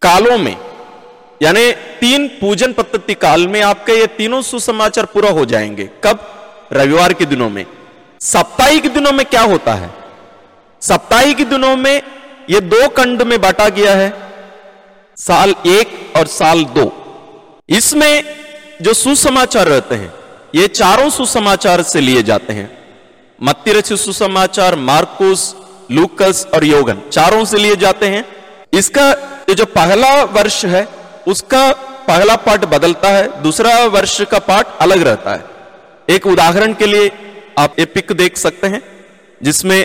कालों 0.02 0.38
में, 0.38 0.56
यानी 1.42 1.72
तीन 2.00 2.26
पूजन 2.40 2.72
पद्धति 2.72 3.14
काल 3.14 3.46
में 3.48 3.60
आपके 3.62 3.92
ये 3.92 4.06
तीनों 4.06 4.42
सुसमाचार 4.42 5.04
पूरा 5.04 5.30
हो 5.30 5.44
जाएँगे। 5.44 5.88
कब? 6.04 6.30
रविवार 6.72 7.12
के 7.12 7.24
दिनों 7.24 7.50
में। 7.50 7.64
सप्ताहिक 8.20 8.92
दिनों 8.94 9.12
में 9.12 9.24
क्या 9.26 9.42
होता 9.42 9.74
है? 9.74 9.90
सप्ताहिक 10.82 11.48
दिनों 11.48 11.76
में 11.76 12.02
ये 12.50 12.60
दो 12.60 12.88
खंड 12.88 13.22
में 13.22 13.40
बांटा 13.40 13.68
गया 13.68 13.94
है, 13.94 14.12
साल 15.18 15.54
एक 15.66 16.16
और 16.16 16.26
साल 16.26 16.64
दो। 16.64 16.90
इसमें 17.68 18.43
जो 18.82 18.92
सुसमाचार 18.94 19.68
रहते 19.68 19.94
हैं, 19.94 20.12
ये 20.54 20.68
चारों 20.68 21.10
सुसमाचार 21.10 21.82
से 21.82 22.00
लिए 22.00 22.22
जाते 22.22 22.52
हैं। 22.52 22.70
मत्ती 23.42 23.72
रचित 23.72 23.98
सुसमाचार, 23.98 24.74
मार्कुस 24.74 25.54
लूकस 25.90 26.46
और 26.54 26.64
योगन 26.64 27.00
चारों 27.12 27.44
से 27.44 27.58
लिए 27.58 27.76
जाते 27.76 28.06
हैं। 28.06 28.24
इसका 28.72 29.10
ये 29.48 29.54
जो 29.54 29.64
पहला 29.64 30.22
वर्ष 30.24 30.64
है, 30.64 30.88
उसका 31.28 31.72
पहला 32.08 32.36
पाठ 32.36 32.64
बदलता 32.64 33.08
है, 33.08 33.42
दूसरा 33.42 33.84
वर्ष 33.84 34.20
का 34.22 34.38
पाठ 34.38 34.78
अलग 34.80 35.02
रहता 35.02 35.34
है। 35.34 35.44
एक 36.08 36.26
उदाहरण 36.26 36.74
के 36.74 36.86
लिए 36.86 37.10
आप 37.58 37.78
ये 37.78 37.84
पिक 37.84 38.12
देख 38.12 38.36
सकते 38.36 38.66
हैं, 38.66 38.82
जिसमें 39.42 39.78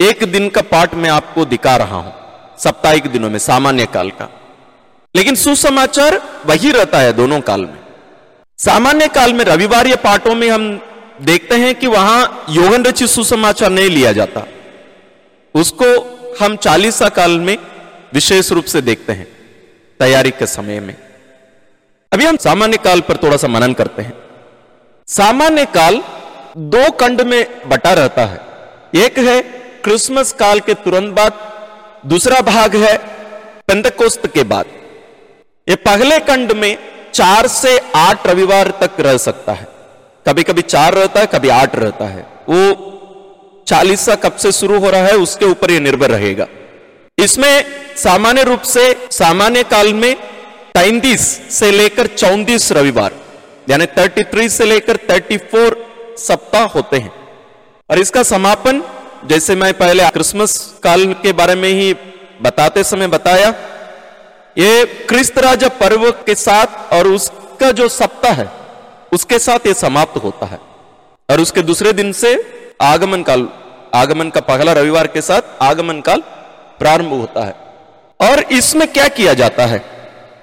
एक 0.00 0.24
दिन 0.32 0.48
का 0.48 0.60
पाठ 0.60 0.94
मैं 0.94 1.10
आपको 1.10 1.44
दिखा 1.44 1.76
रहा 1.76 1.96
हूँ, 1.96 2.12
साप्ताहिक 2.58 3.06
दिनों 3.06 3.30
में, 3.30 3.38
सामान्य 3.38 3.86
काल 3.86 4.10
का। 4.10 4.28
लेकिन 5.14 5.34
सुसमाचार 5.34 6.22
वही 6.46 6.70
रहता 6.70 6.98
है 6.98 7.12
दोनों 7.12 7.40
काल 7.40 7.60
में। 7.60 7.79
सामान्य 8.60 9.08
काल 9.08 9.32
में 9.32 9.44
रविवार 9.44 9.86
पाठों 9.96 10.34
में 10.34 10.48
हम 10.50 10.64
देखते 11.20 11.54
हैं 11.54 11.74
कि 11.74 11.86
वहाँ 11.86 12.46
योगन 12.50 12.84
रचित 12.84 13.08
सुसमाचार 13.08 13.70
नहीं 13.70 13.90
लिया 13.90 14.12
जाता। 14.12 14.44
उसको 15.54 15.86
हम 16.40 16.56
चालीसा 16.56 17.08
काल 17.08 17.38
में 17.40 17.56
विशेष 18.14 18.50
रूप 18.52 18.64
से 18.64 18.80
देखते 18.80 19.12
हैं, 19.12 19.26
तैयारी 20.00 20.30
के 20.30 20.46
समय 20.46 20.80
में। 20.80 20.94
अभी 22.12 22.24
हम 22.24 22.36
सामान्य 22.36 22.76
काल 22.76 23.00
पर 23.00 23.16
थोड़ा 23.16 23.36
सा 23.36 23.48
मनन 23.48 23.72
करते 23.72 24.02
हैं। 24.02 24.12
सामान्य 25.08 25.64
काल 25.64 26.02
दो 26.56 26.90
खंड 26.90 27.20
में 27.20 27.68
बटा 27.68 27.92
रहता 27.92 28.24
है। 28.24 28.40
एक 29.04 29.18
है 29.18 29.40
क्रिसमस 29.84 30.32
काल 30.32 30.60
के 30.60 30.74
तुरंत 30.74 31.14
बाद, 31.14 31.32
दूसरा 32.06 32.40
भाग 32.42 32.76
है 32.76 32.96
पेंतकोस्त 33.68 34.26
के 34.26 34.42
बाद। 34.44 34.66
ये 35.68 35.76
पहले 35.76 36.18
खंड 36.20 36.52
में 36.52 36.76
चार 37.14 37.46
से 37.46 37.78
आठ 37.96 38.26
रविवार 38.26 38.70
तक 38.70 39.00
रह 39.00 39.16
सकता 39.16 39.52
है। 39.52 39.66
कभी 40.26 40.42
कभी 40.42 40.62
चार 40.62 40.94
रहता 40.94 41.20
है, 41.20 41.26
कभी 41.26 41.48
आठ 41.48 41.76
रहता 41.76 42.04
है। 42.04 42.22
वो 42.48 42.86
चालीसा 43.66 44.14
कब 44.14 44.36
से 44.36 44.52
शुरू 44.52 44.78
हो 44.78 44.90
रहा 44.90 45.00
है, 45.00 45.16
उसके 45.16 45.44
ऊपर 45.44 45.70
ये 45.70 45.80
निर्भर 45.80 46.10
रहेगा। 46.10 46.46
इसमें 47.18 47.64
सामान्य 47.96 48.42
रूप 48.42 48.60
से, 48.60 49.08
सामान्य 49.10 49.62
काल 49.62 49.94
में 49.94 50.14
तैतीस 50.74 51.20
से 51.50 51.70
लेकर 51.70 52.06
चौंतीस 52.06 52.72
रविवार, 52.72 53.12
यानी 53.70 53.86
33 53.86 54.58
से 54.58 54.64
लेकर 54.64 54.96
34 54.96 55.76
सप्ताह 56.18 56.64
होते 56.64 56.96
हैं। 56.96 57.12
और 57.90 57.98
इसका 57.98 58.22
समापन, 58.22 58.82
जैसे 59.24 59.54
मैं 59.54 59.72
पहले 59.74 60.08
क्रिसमस 60.08 60.74
काल 60.82 61.12
के 61.12 61.32
बारे 61.32 61.54
में 61.54 61.68
ही 61.68 61.94
बताते 62.42 62.84
समय 62.84 63.06
बताया 63.06 63.50
ये 64.58 64.84
क्रिस्त 64.84 65.38
राजा 65.38 65.68
पर्व 65.68 66.10
के 66.10 66.34
साथ 66.34 66.92
और 66.92 67.08
उसका 67.08 67.72
जो 67.72 67.88
सप्ताह 67.88 68.32
है, 68.32 68.50
उसके 69.12 69.38
साथ 69.38 69.66
ये 69.66 69.74
समाप्त 69.74 70.22
होता 70.24 70.46
है। 70.46 70.58
और 71.30 71.40
उसके 71.40 71.62
दूसरे 71.62 71.92
दिन 71.92 72.12
से 72.12 72.44
आगमन 72.82 73.22
काल, 73.22 73.48
आगमन 73.94 74.30
का 74.30 74.40
पहला 74.40 74.72
रविवार 74.72 75.06
के 75.06 75.20
साथ 75.20 75.42
आगमन 75.62 76.00
काल 76.00 76.20
प्रारंभ 76.78 77.12
होता 77.12 77.44
है। 77.44 77.56
और 78.30 78.42
इसमें 78.42 78.92
क्या 78.92 79.08
किया 79.08 79.34
जाता 79.34 79.66
है? 79.66 79.84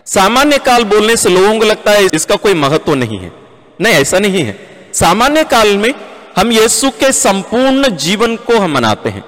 सामान्य 0.05 0.57
काल 0.57 0.83
बोलने 0.83 1.17
से 1.17 1.29
लोगों 1.29 1.59
को 1.59 1.65
लगता 1.65 1.91
है 1.91 2.07
इसका 2.13 2.35
कोई 2.35 2.53
महत्व 2.53 2.93
नहीं 2.93 3.19
है। 3.19 3.31
नहीं, 3.81 3.93
ऐसा 3.93 4.19
नहीं 4.19 4.43
है। 4.43 4.59
सामान्य 4.93 5.43
काल 5.43 5.77
में 5.77 5.93
हम 6.37 6.51
यीशु 6.51 6.89
के 6.89 7.11
संपूर्ण 7.11 7.89
जीवन 7.89 8.35
को 8.35 8.57
हम 8.57 8.71
मनाते 8.71 9.09
हैं। 9.09 9.25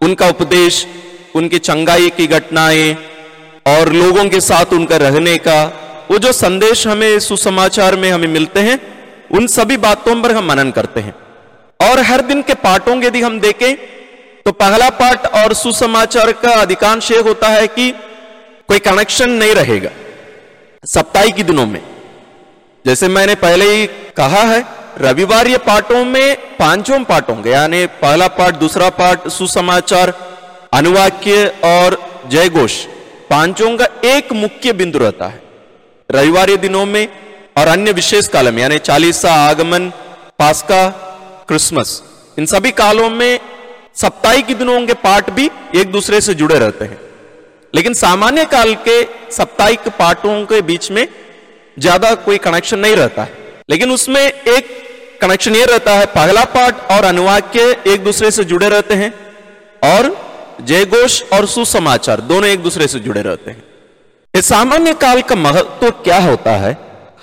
उनका 0.00 0.28
उपदेश, 0.28 0.86
उनकी 1.34 1.58
चंगाई 1.58 2.10
की 2.10 2.26
घटनाएँ 2.26 3.09
और 3.70 3.92
लोगों 3.92 4.28
के 4.28 4.40
साथ 4.40 4.72
उनका 4.72 4.96
रहने 4.96 5.36
का, 5.38 5.62
वो 6.10 6.18
जो 6.18 6.32
संदेश 6.34 6.86
हमें 6.86 7.18
सुसमाचार 7.20 7.96
में 7.96 8.10
हमें 8.10 8.28
मिलते 8.28 8.60
हैं, 8.60 8.78
उन 9.30 9.46
सभी 9.48 9.76
बातों 9.78 10.20
पर 10.22 10.32
हम 10.32 10.48
मनन 10.48 10.70
करते 10.70 11.00
हैं। 11.00 11.14
और 11.80 12.00
हर 12.02 12.20
दिन 12.22 12.42
के 12.42 12.54
पाठों 12.62 13.00
के 13.00 13.06
यदि 13.06 13.20
हम 13.22 13.40
देखें 13.40 13.74
तो 14.46 14.52
पहला 14.54 14.88
पाठ 14.90 15.26
और 15.34 15.52
सुसमाचार 15.54 16.32
का 16.42 16.52
अधिकांश 16.52 17.10
ये 17.10 17.18
होता 17.20 17.48
है 17.48 17.66
कि 17.68 17.90
कोई 18.68 18.78
कनेक्शन 18.78 19.30
नहीं 19.32 19.54
रहेगा 19.54 19.90
सप्ताही 20.84 21.32
के 21.32 21.42
दिनों 21.42 21.66
में। 21.66 21.80
जैसे 22.84 23.08
मैंने 23.08 23.34
पहले 23.36 23.64
ही 23.66 23.86
कहा 24.16 24.42
है, 24.44 24.64
रविवार 24.98 25.46
ये 25.46 25.58
पाठों 25.60 26.04
में 26.04 26.36
पाँचों 26.58 27.02
पाठ 27.04 27.28
होंगे, 27.30 27.50
यानी 27.50 27.84
पहला 28.02 28.28
पाठ, 28.30 28.54
दूसरा 28.56 28.88
पाठ, 28.90 29.28
सुसमाचार, 29.28 30.12
अनुवाक्य 30.72 31.46
और 31.64 31.98
जय 32.30 32.48
घोष 32.50 32.84
पाँचों 33.30 33.76
का 33.76 33.86
एक 34.06 34.32
मुख्य 34.34 34.72
बिंदु 34.72 34.98
रहता 34.98 35.26
है। 35.26 35.42
रविवार 36.10 36.54
दिनों 36.56 36.84
में 36.86 37.06
और 37.58 37.68
अन्य 37.68 37.92
विशेष 37.92 38.28
काल 38.28 38.52
में 38.52 38.60
यानी 38.62 38.78
चालीसा, 38.80 39.32
आगमन, 39.42 39.88
पास्का, 40.38 40.88
क्रिसमस, 41.48 42.02
इन 42.38 42.46
सभी 42.46 42.70
कालों 42.72 43.08
में 43.10 43.40
सप्ताही 43.96 44.42
के 44.42 44.54
दिनों 44.54 44.80
के 44.86 44.94
पाठ 44.96 45.30
भी 45.30 45.50
एक 45.76 45.90
दूसरे 45.92 46.20
से 46.20 46.34
जुड़े 46.34 46.58
रहते 46.58 46.84
हैं। 46.84 46.98
लेकिन 47.74 47.94
सामान्य 47.94 48.44
काल 48.46 48.74
के 48.86 49.02
साप्ताहिक 49.32 49.88
पाठों 49.98 50.34
के 50.46 50.60
बीच 50.62 50.90
में 50.90 51.06
ज़्यादा 51.76 52.14
कोई 52.24 52.38
कनेक्शन 52.38 52.78
नहीं 52.78 52.96
रहता 52.96 53.22
है। 53.22 53.62
लेकिन 53.68 53.90
उसमें 53.90 54.20
एक 54.20 55.18
कनेक्शन 55.20 55.54
ये 55.56 55.64
रहता 55.64 55.94
है, 55.94 56.06
पहला 56.08 56.44
पाठ 56.46 56.90
और 56.92 57.04
अनुवाक्य 57.04 57.76
एक 57.86 58.04
दूसरे 58.04 58.30
से 58.30 58.44
जुड़े 58.44 58.68
रहते 58.68 58.94
हैं 58.94 59.12
और 59.86 60.08
जयघोष 60.60 61.22
और 61.32 61.46
सुसमाचार 61.46 62.20
दोनों 62.20 62.48
एक 62.48 62.62
दूसरे 62.62 62.86
से 62.88 62.98
जुड़े 62.98 63.22
रहते 63.22 63.50
हैं। 63.50 63.62
ये 64.34 64.42
सामान्य 64.42 64.92
काल 64.94 65.22
का 65.22 65.34
महत्व 65.36 65.78
तो 65.80 65.90
क्या 66.02 66.18
होता 66.18 66.50
है? 66.50 66.76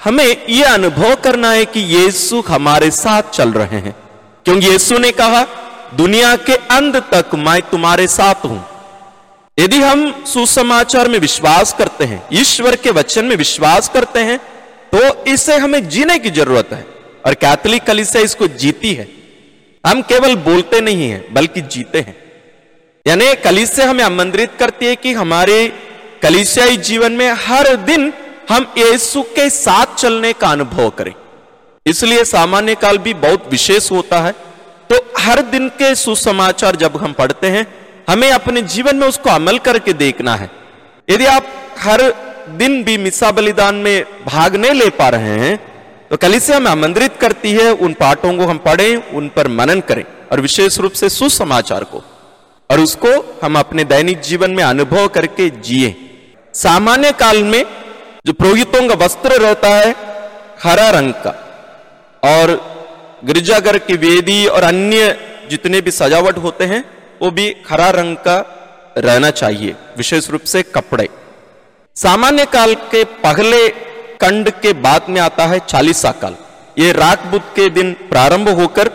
हमें 0.03 0.46
यह 0.50 0.74
अनुभव 0.74 1.15
करना 1.15 1.51
है 1.51 1.65
कि 1.65 1.79
यीशु 1.79 2.41
हमारे 2.48 2.91
साथ 2.91 3.24
चल 3.24 3.51
रहे 3.51 3.79
हैं। 3.79 3.96
क्योंकि 4.46 4.67
यीशु 4.67 4.98
ने 4.98 5.12
कहा, 5.12 5.44
दुनिया 5.96 6.36
के 6.36 6.53
अंत 6.53 6.96
तक 7.13 7.36
मैं 7.36 7.62
तुम्हारे 7.62 8.08
साथ 8.08 8.46
हूँ। 8.46 8.65
यदि 9.59 9.77
हम 9.77 10.25
सुसमाचार 10.25 11.07
में 11.07 11.20
विश्वास 11.20 11.74
करते 11.74 12.03
हैं, 12.03 12.24
ईश्वर 12.33 12.75
के 12.75 12.92
वचन 12.92 13.25
में 13.25 13.35
विश्वास 13.35 13.90
करते 13.90 14.20
हैं 14.20 14.40
तो 14.94 15.25
इसे 15.25 15.57
हमें 15.57 15.88
जीने 15.90 16.20
की 16.20 16.29
ज़रूरत 16.29 16.70
है। 16.74 16.85
और 17.25 17.33
कैथलिक 17.33 17.83
कलिसिया 17.83 18.24
इसको 18.24 18.48
जीती 18.48 18.94
है। 18.94 19.07
हम 19.83 20.01
केवल 20.01 20.35
बोलते 20.35 20.79
नहीं 20.81 21.09
हैं, 21.09 21.33
बल्कि 21.33 21.62
जीते 21.62 22.00
हैं। 22.00 22.16
यानी 23.07 23.25
कलिसिया 23.35 23.89
हमें 23.89 24.03
आमंत्रित 24.03 24.51
करती 24.59 24.85
है 24.85 24.96
कि 24.96 25.13
हमारे 25.13 25.57
कलिसियाई 26.22 26.77
जीवन 26.77 27.11
में 27.11 27.29
हर 27.41 27.75
दिन 27.75 28.11
हम 28.50 28.65
यीशु 28.77 29.22
के 29.35 29.50
साथ 29.50 29.96
चलने 29.96 30.31
का 30.33 30.48
अनुभव 30.48 30.89
करें। 30.89 31.13
इसलिए 31.85 32.24
सामान्य 32.25 32.75
काल 32.75 32.98
भी 32.98 33.13
बहुत 33.13 33.48
विशेष 33.51 33.91
होता 33.91 34.20
है। 34.20 34.31
तो 34.89 35.00
हर 35.20 35.41
दिन 35.43 35.70
के 35.70 35.93
सुसमाचार 35.96 36.75
जब 36.75 36.98
हम 36.98 37.13
पढ़ते 37.13 37.48
हैं, 37.48 37.65
हमें 38.09 38.29
अपने 38.31 38.61
जीवन 38.74 38.96
में 38.96 39.07
उसको 39.07 39.29
अमल 39.29 39.57
करके 39.59 39.93
देखना 39.93 40.35
है। 40.35 40.50
यदि 41.07 41.25
आप 41.27 41.48
हर 41.79 42.01
दिन 42.57 42.83
भी 42.83 42.98
मिसा 42.98 43.31
बलिदान 43.31 43.75
में 43.75 44.05
भाग 44.25 44.55
नहीं 44.55 44.74
ले 44.74 44.89
पा 44.91 45.09
रहे 45.09 45.39
हैं 45.39 45.55
तो 46.09 46.17
कली 46.17 46.39
से 46.39 46.53
हमें 46.53 46.70
आमंत्रित 46.72 47.15
करती 47.22 47.51
है, 47.51 47.72
उन 47.72 47.93
पाठों 47.93 48.37
को 48.37 48.46
हम 48.46 48.57
पढ़ें, 48.57 49.11
उन 49.11 49.27
पर 49.29 49.48
मनन 49.50 49.79
करें 49.79 50.03
और 50.31 50.41
विशेष 50.41 50.77
रूप 50.79 50.91
से 50.91 51.09
सुसमाचार 51.09 51.83
को। 51.83 52.03
और 52.70 52.80
उसको 52.80 53.10
हम 53.44 53.58
अपने 53.60 53.84
दैनिक 53.84 54.20
जीवन 54.20 54.51
में 54.51 54.64
अनुभव 54.64 55.08
करके 55.08 55.50
जिए। 55.50 55.96
सामान्य 56.53 57.12
काल 57.12 57.44
में 57.44 57.64
जो 58.25 58.34
पुरोहितों 58.34 58.88
का 58.88 58.96
वस्त्र 58.96 59.40
रहता 59.42 59.70
है, 59.70 59.96
हरा 60.64 60.90
रंग 60.90 61.14
का, 61.14 61.32
और 62.24 62.51
गिरजाघर 63.25 63.77
की 63.77 63.94
वेदी 63.98 64.46
और 64.46 64.64
अन्य 64.64 65.18
जितने 65.50 65.82
भी 65.82 65.92
सजावट 65.92 66.38
होते 66.38 66.66
हैं, 66.66 66.84
वो 67.22 67.32
भी 67.32 67.56
हरा 67.70 67.90
रंग 67.90 68.16
का 68.18 68.38
रहना 68.98 69.30
चाहिए, 69.32 69.75
विशेष 69.98 70.30
रूप 70.30 70.42
से 70.44 70.62
कपड़े। 70.64 71.10
सामान्य 71.96 72.46
काल 72.46 72.74
के 72.92 73.03
पहले 73.03 73.68
कंड 74.22 74.50
के 74.62 74.74
बाद 74.82 75.06
में 75.10 75.22
आता 75.22 75.46
है 75.46 75.60
चालीसा 75.60 76.12
काल। 76.12 76.36
ये 76.80 76.92
रात 76.92 77.25
बुद्ध 77.25 77.44
के 77.56 77.70
दिन 77.70 77.94
प्रारंभ 78.10 78.50
होकर 78.50 78.88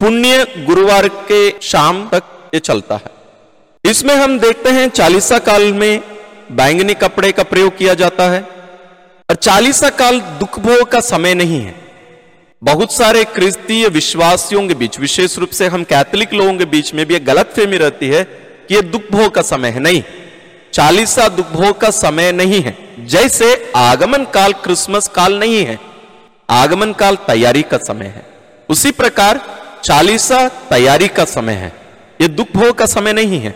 पुण्य 0.00 0.46
गुरुवार 0.66 1.08
के 1.08 1.40
शाम 1.62 2.08
तक 2.08 2.22
ये 2.54 2.60
चलता 2.60 2.94
है। 2.94 3.90
इसमें 3.90 4.14
हम 4.14 4.38
देखते 4.38 4.70
हैं 4.70 4.88
चालीसा 4.88 5.38
काल 5.38 5.72
में 5.72 6.02
बैंगनी 6.52 6.94
कपड़े 6.94 7.32
का 7.32 7.42
प्रयोग 7.42 7.76
किया 7.76 7.94
जाता 7.94 8.30
है। 8.30 8.40
और 9.30 9.34
चालीसा 9.34 9.90
काल 9.90 10.20
दुख 10.20 10.58
भोग 10.58 10.90
का 10.90 11.00
समय 11.00 11.34
नहीं 11.34 11.60
है। 11.60 11.74
बहुत 12.62 12.92
सारे 12.92 13.24
क्रिस्तीय 13.24 13.88
विश्वासियों 13.88 14.68
के 14.68 14.74
बीच, 14.74 15.00
विशेष 15.00 15.38
रूप 15.38 15.50
से 15.50 15.66
हम 15.66 15.84
कैथोलिक 15.84 16.34
लोगों 16.34 16.54
के 16.54 16.64
बीच 16.64 16.94
में 16.94 17.06
भी 17.06 17.14
एक 17.14 17.24
गलत 17.24 17.52
फहमी 17.56 17.76
रहती 17.76 18.08
है 18.08 18.24
कि 18.68 18.74
यह 18.74 18.80
दुख 18.80 19.02
भोग 19.12 19.34
का 19.34 19.42
समय 19.42 19.68
है। 19.68 19.80
नहीं 19.80 20.02
चालीसा 20.74 21.28
दुख 21.28 21.46
भोग 21.46 21.80
का 21.80 21.90
समय 21.90 22.32
नहीं 22.32 22.60
है। 22.62 22.76
जैसे 23.06 23.72
आगमन 23.76 24.24
काल 24.24 24.52
क्रिसमस 24.52 25.08
काल 25.08 25.34
नहीं 25.34 25.64
है, 25.64 25.78
आगमन 26.50 26.92
काल 26.92 27.16
तैयारी 27.16 27.62
का 27.62 27.78
समय 27.78 28.06
है। 28.06 28.26
उसी 28.68 28.90
प्रकार 28.90 29.40
चालीसा 29.84 30.48
तैयारी 30.48 31.08
का 31.08 31.24
समय 31.24 31.52
है। 31.52 31.81
यह 32.22 32.28
दुख 32.28 32.46
भोग 32.56 32.78
का 32.78 32.86
समय 32.86 33.12
नहीं 33.12 33.38
है। 33.40 33.54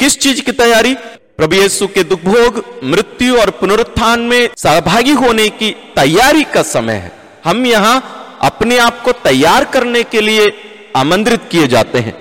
किस 0.00 0.18
चीज़ 0.18 0.40
की 0.40 0.52
तैयारी? 0.52 0.94
प्रभु 1.38 1.56
यीशु 1.56 1.86
के 1.86 2.02
दुख 2.02 2.20
भोग, 2.20 2.64
मृत्यु 2.84 3.38
और 3.38 3.50
पुनरुत्थान 3.50 4.20
में 4.20 4.48
सहभागी 4.56 5.12
होने 5.12 5.48
की 5.48 5.70
तैयारी 5.96 6.44
का 6.44 6.62
समय 6.62 6.94
है। 6.94 7.12
हम 7.44 7.66
यहाँ 7.66 8.38
अपने 8.42 8.78
आप 8.78 9.02
को 9.02 9.12
तैयार 9.12 9.64
करने 9.64 10.02
के 10.02 10.20
लिए 10.20 10.46
आमंत्रित 10.96 11.40
किए 11.50 11.66
जाते 11.66 11.98
हैं। 11.98 12.14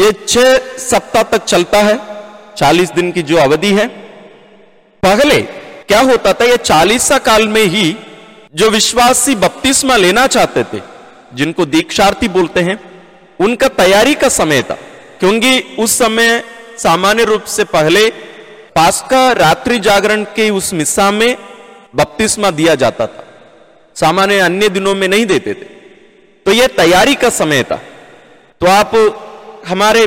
ये 0.00 0.12
छह 0.28 0.56
सप्ताह 0.78 1.22
तक 1.22 1.44
चलता 1.44 1.78
है, 1.78 1.98
चालीस 2.56 2.92
दिन 2.92 3.12
की 3.12 3.22
जो 3.22 3.36
अवधि 3.36 3.72
है। 3.72 3.86
पहले 5.02 5.42
क्या 5.88 6.00
होता 6.00 6.32
था, 6.32 6.44
ये 6.44 6.56
चालीसा 6.56 7.18
काल 7.18 7.48
में 7.48 7.64
ही 7.64 7.96
जो 8.54 8.70
विश्वासी 8.70 9.34
बपतिस्मा 9.34 9.96
लेना 9.96 10.26
चाहते 10.26 10.64
थे, 10.64 10.82
जिनको 11.34 11.66
दीक्षार्थी 11.66 12.28
बोलते 12.28 12.60
हैं, 12.60 12.80
उनका 13.40 13.68
तैयारी 13.68 14.14
का 14.14 14.28
समय 14.28 14.62
था। 14.62 14.76
क्योंकि 15.20 15.58
उस 15.78 15.98
समय 15.98 16.42
सामान्य 16.78 17.24
रूप 17.24 17.44
से 17.46 17.64
पहले 17.66 18.08
पास्का 18.76 19.20
रात्रि 19.32 19.78
जागरण 19.78 20.24
के 20.36 20.48
उस 20.50 20.72
मिस्सा 20.74 21.10
में 21.10 21.36
बपतिस्मा 21.94 22.50
दिया 22.50 22.74
जाता 22.74 23.06
था। 23.06 23.24
सामान्य 23.96 24.38
अन्य 24.38 24.68
दिनों 24.68 24.94
में 24.94 25.06
नहीं 25.08 25.26
देते 25.26 25.54
थे। 25.54 25.68
तो 26.46 26.52
यह 26.52 26.66
तैयारी 26.76 27.14
का 27.14 27.28
समय 27.30 27.62
था। 27.62 27.80
तो 28.60 28.66
आप 28.66 28.92
हमारे 29.68 30.06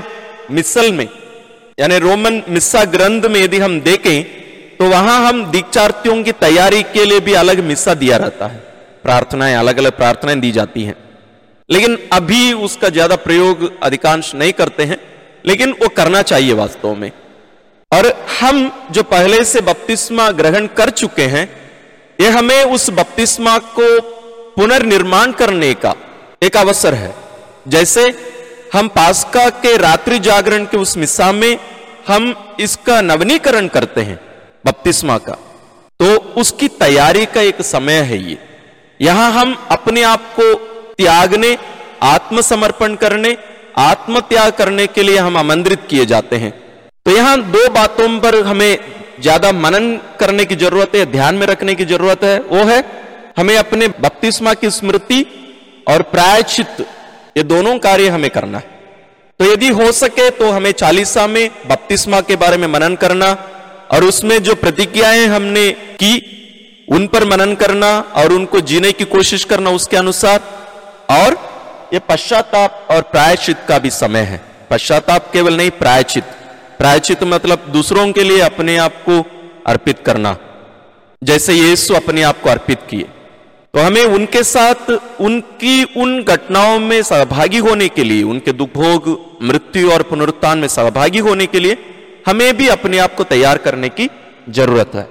मिसल 0.51 0.91
में, 0.93 1.07
यानी 1.77 1.97
रोमन 1.99 2.41
मिस्सा 2.49 2.83
ग्रंथ 2.87 3.25
में 3.25 3.39
यदि 3.41 3.59
हम 3.59 3.79
देखें 3.81 4.23
तो 4.77 4.89
वहाँ 4.89 5.17
हम 5.27 5.43
दीक्षार्थियों 5.51 6.23
की 6.23 6.31
तैयारी 6.31 6.81
के 6.83 7.05
लिए 7.05 7.19
भी 7.19 7.33
अलग 7.33 7.59
मिस्सा 7.63 7.93
दिया 7.93 8.17
रहता 8.17 8.47
है। 8.47 8.57
प्रार्थनाएँ 9.03 9.55
अलग 9.55 9.77
अलग 9.77 9.97
प्रार्थनाएँ 9.97 10.39
दी 10.39 10.51
जाती 10.51 10.83
हैं। 10.83 10.95
लेकिन 11.69 11.97
अभी 12.13 12.51
उसका 12.55 12.89
ज़्यादा 12.89 13.15
प्रयोग 13.17 13.71
अधिकांश 13.83 14.33
नहीं 14.35 14.53
करते 14.53 14.83
हैं, 14.83 14.97
लेकिन 15.45 15.71
वो 15.73 15.87
करना 15.91 16.21
चाहिए 16.23 16.53
वास्तव 16.53 16.95
में। 16.95 17.11
और 17.91 18.07
हम 18.39 18.71
जो 18.91 19.03
पहले 19.05 19.43
से 19.45 19.61
बपतिस्मा 19.61 20.29
ग्रहण 20.33 20.67
कर 20.77 20.89
चुके 20.91 21.25
हैं, 21.27 21.49
ये 22.19 22.29
हमें 22.29 22.63
उस 22.65 22.89
बपतिस्मा 22.91 23.57
को 23.75 23.87
पुनर्निर्माण 24.55 25.31
करने 25.33 25.73
का 25.75 25.95
एक 26.41 26.57
अवसर 26.57 26.93
है। 26.95 27.13
जैसे 27.67 28.03
हम 28.73 28.87
पास्का 28.89 29.49
के 29.61 29.75
रात्रि 29.77 30.19
जागरण 30.21 30.65
के 30.65 30.77
उस 30.77 30.97
मिसा 30.97 31.31
में 31.31 31.57
हम 32.07 32.33
इसका 32.59 32.99
नवनीकरण 33.01 33.67
करते 33.67 34.01
हैं, 34.01 34.19
बपतिस्मा 34.65 35.17
का। 35.19 35.37
तो 35.99 36.15
उसकी 36.41 36.67
तैयारी 36.77 37.25
का 37.25 37.41
एक 37.43 37.61
समय 37.63 37.99
है 38.01 38.17
ये। 38.21 38.37
यहाँ 38.99 39.31
हम 39.31 39.55
अपने 39.71 40.03
आप 40.03 40.33
को 40.39 40.53
त्यागने 40.99 41.57
आत्मसमर्पण 42.05 42.95
करने, 42.95 43.35
आत्मत्याग 43.79 44.51
करने 44.53 44.85
के 44.87 45.03
लिए 45.03 45.17
हम 45.19 45.37
आमंत्रित 45.37 45.81
किए 45.89 46.05
जाते 46.05 46.35
हैं। 46.37 46.51
तो 47.05 47.11
यहाँ 47.11 47.37
दो 47.51 47.67
बातों 47.71 48.07
पर 48.19 48.35
हमें 48.45 48.77
ज़्यादा 49.21 49.51
मनन 49.53 49.85
करने 50.19 50.45
की 50.45 50.55
ज़रूरत 50.57 50.95
है, 50.95 51.05
ध्यान 51.07 51.35
में 51.35 51.45
रखने 51.47 51.75
की 51.75 51.85
ज़रूरत 51.85 52.23
है। 52.23 52.39
वो 52.41 52.63
है, 52.65 52.83
हमें 53.37 53.55
अपने 53.57 53.87
बपतिस्मा 53.99 54.53
की 54.55 54.69
स्मृति 54.71 55.25
और 55.87 56.01
प्रायचित 56.11 56.85
ये 57.37 57.43
दोनों 57.45 57.77
कार्य 57.79 58.07
हमें 58.09 58.29
करना 58.31 58.57
है। 58.57 58.77
तो 59.39 59.45
यदि 59.45 59.67
हो 59.71 59.91
सके 59.93 60.29
तो 60.31 60.49
हमें 60.51 60.71
चालीसा 60.73 61.25
में 61.27 61.49
बपतिस्मा 61.69 62.19
के 62.21 62.35
बारे 62.35 62.57
में 62.57 62.67
मनन 62.69 62.95
करना 62.97 63.31
और 63.91 64.03
उसमें 64.03 64.37
जो 64.43 64.55
प्रतिज्ञाएँ 64.57 65.25
हमने 65.27 65.69
की, 65.99 66.13
उन 66.87 67.07
पर 67.07 67.25
मनन 67.25 67.53
करना 67.55 67.91
और 68.17 68.33
उनको 68.33 68.59
जीने 68.63 68.91
की 68.91 69.05
कोशिश 69.07 69.43
करना 69.45 69.69
उसके 69.71 69.97
अनुसार। 69.97 70.39
और 71.09 71.37
ये 71.93 71.99
पश्चाताप 71.99 72.87
और 72.91 73.01
प्रायचित 73.01 73.57
का 73.67 73.79
भी 73.79 73.89
समय 73.89 74.19
है। 74.19 74.41
पश्चाताप 74.71 75.31
केवल 75.33 75.57
नहीं 75.57 75.71
प्रायचित 75.71 76.23
प्रायचित 76.77 77.23
मतलब 77.23 77.65
दूसरों 77.69 78.11
के 78.11 78.23
लिए 78.23 78.39
अपने 78.39 78.77
आप 78.77 78.93
को 79.09 79.23
अर्पित 79.67 79.99
करना। 79.99 80.37
जैसे 81.23 81.53
यीशु 81.53 81.93
अपने 81.93 82.21
आप 82.21 82.41
को 82.41 82.49
अर्पित 82.49 82.79
किए। 82.89 83.03
तो 83.73 83.79
हमें 83.79 84.05
उनके 84.05 84.43
साथ, 84.43 84.91
उनकी 85.21 85.83
उन 85.83 86.23
घटनाओं 86.23 86.79
में 86.79 87.03
सहभागी 87.03 87.57
होने 87.57 87.87
के 87.89 88.03
लिए, 88.03 88.23
उनके 88.23 88.51
दुखभोग, 88.51 89.29
मृत्यु 89.43 89.91
और 89.91 90.03
पुनरुत्थान 90.03 90.57
में 90.57 90.67
सहभागी 90.67 91.19
होने 91.19 91.45
के 91.45 91.59
लिए 91.59 91.77
हमें 92.27 92.57
भी 92.57 92.67
अपने 92.67 92.97
आप 92.97 93.15
को 93.15 93.23
तैयार 93.23 93.57
करने 93.57 93.89
की 93.89 94.09
ज़रूरत 94.49 94.91
है। 94.95 95.07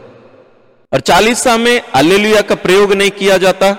और 0.92 1.00
चालीसा 1.00 1.56
में 1.56 1.80
अल्लेलुया 1.94 2.40
का 2.40 2.54
प्रयोग 2.54 2.92
नहीं 2.92 3.10
किया 3.10 3.36
जाता। 3.36 3.76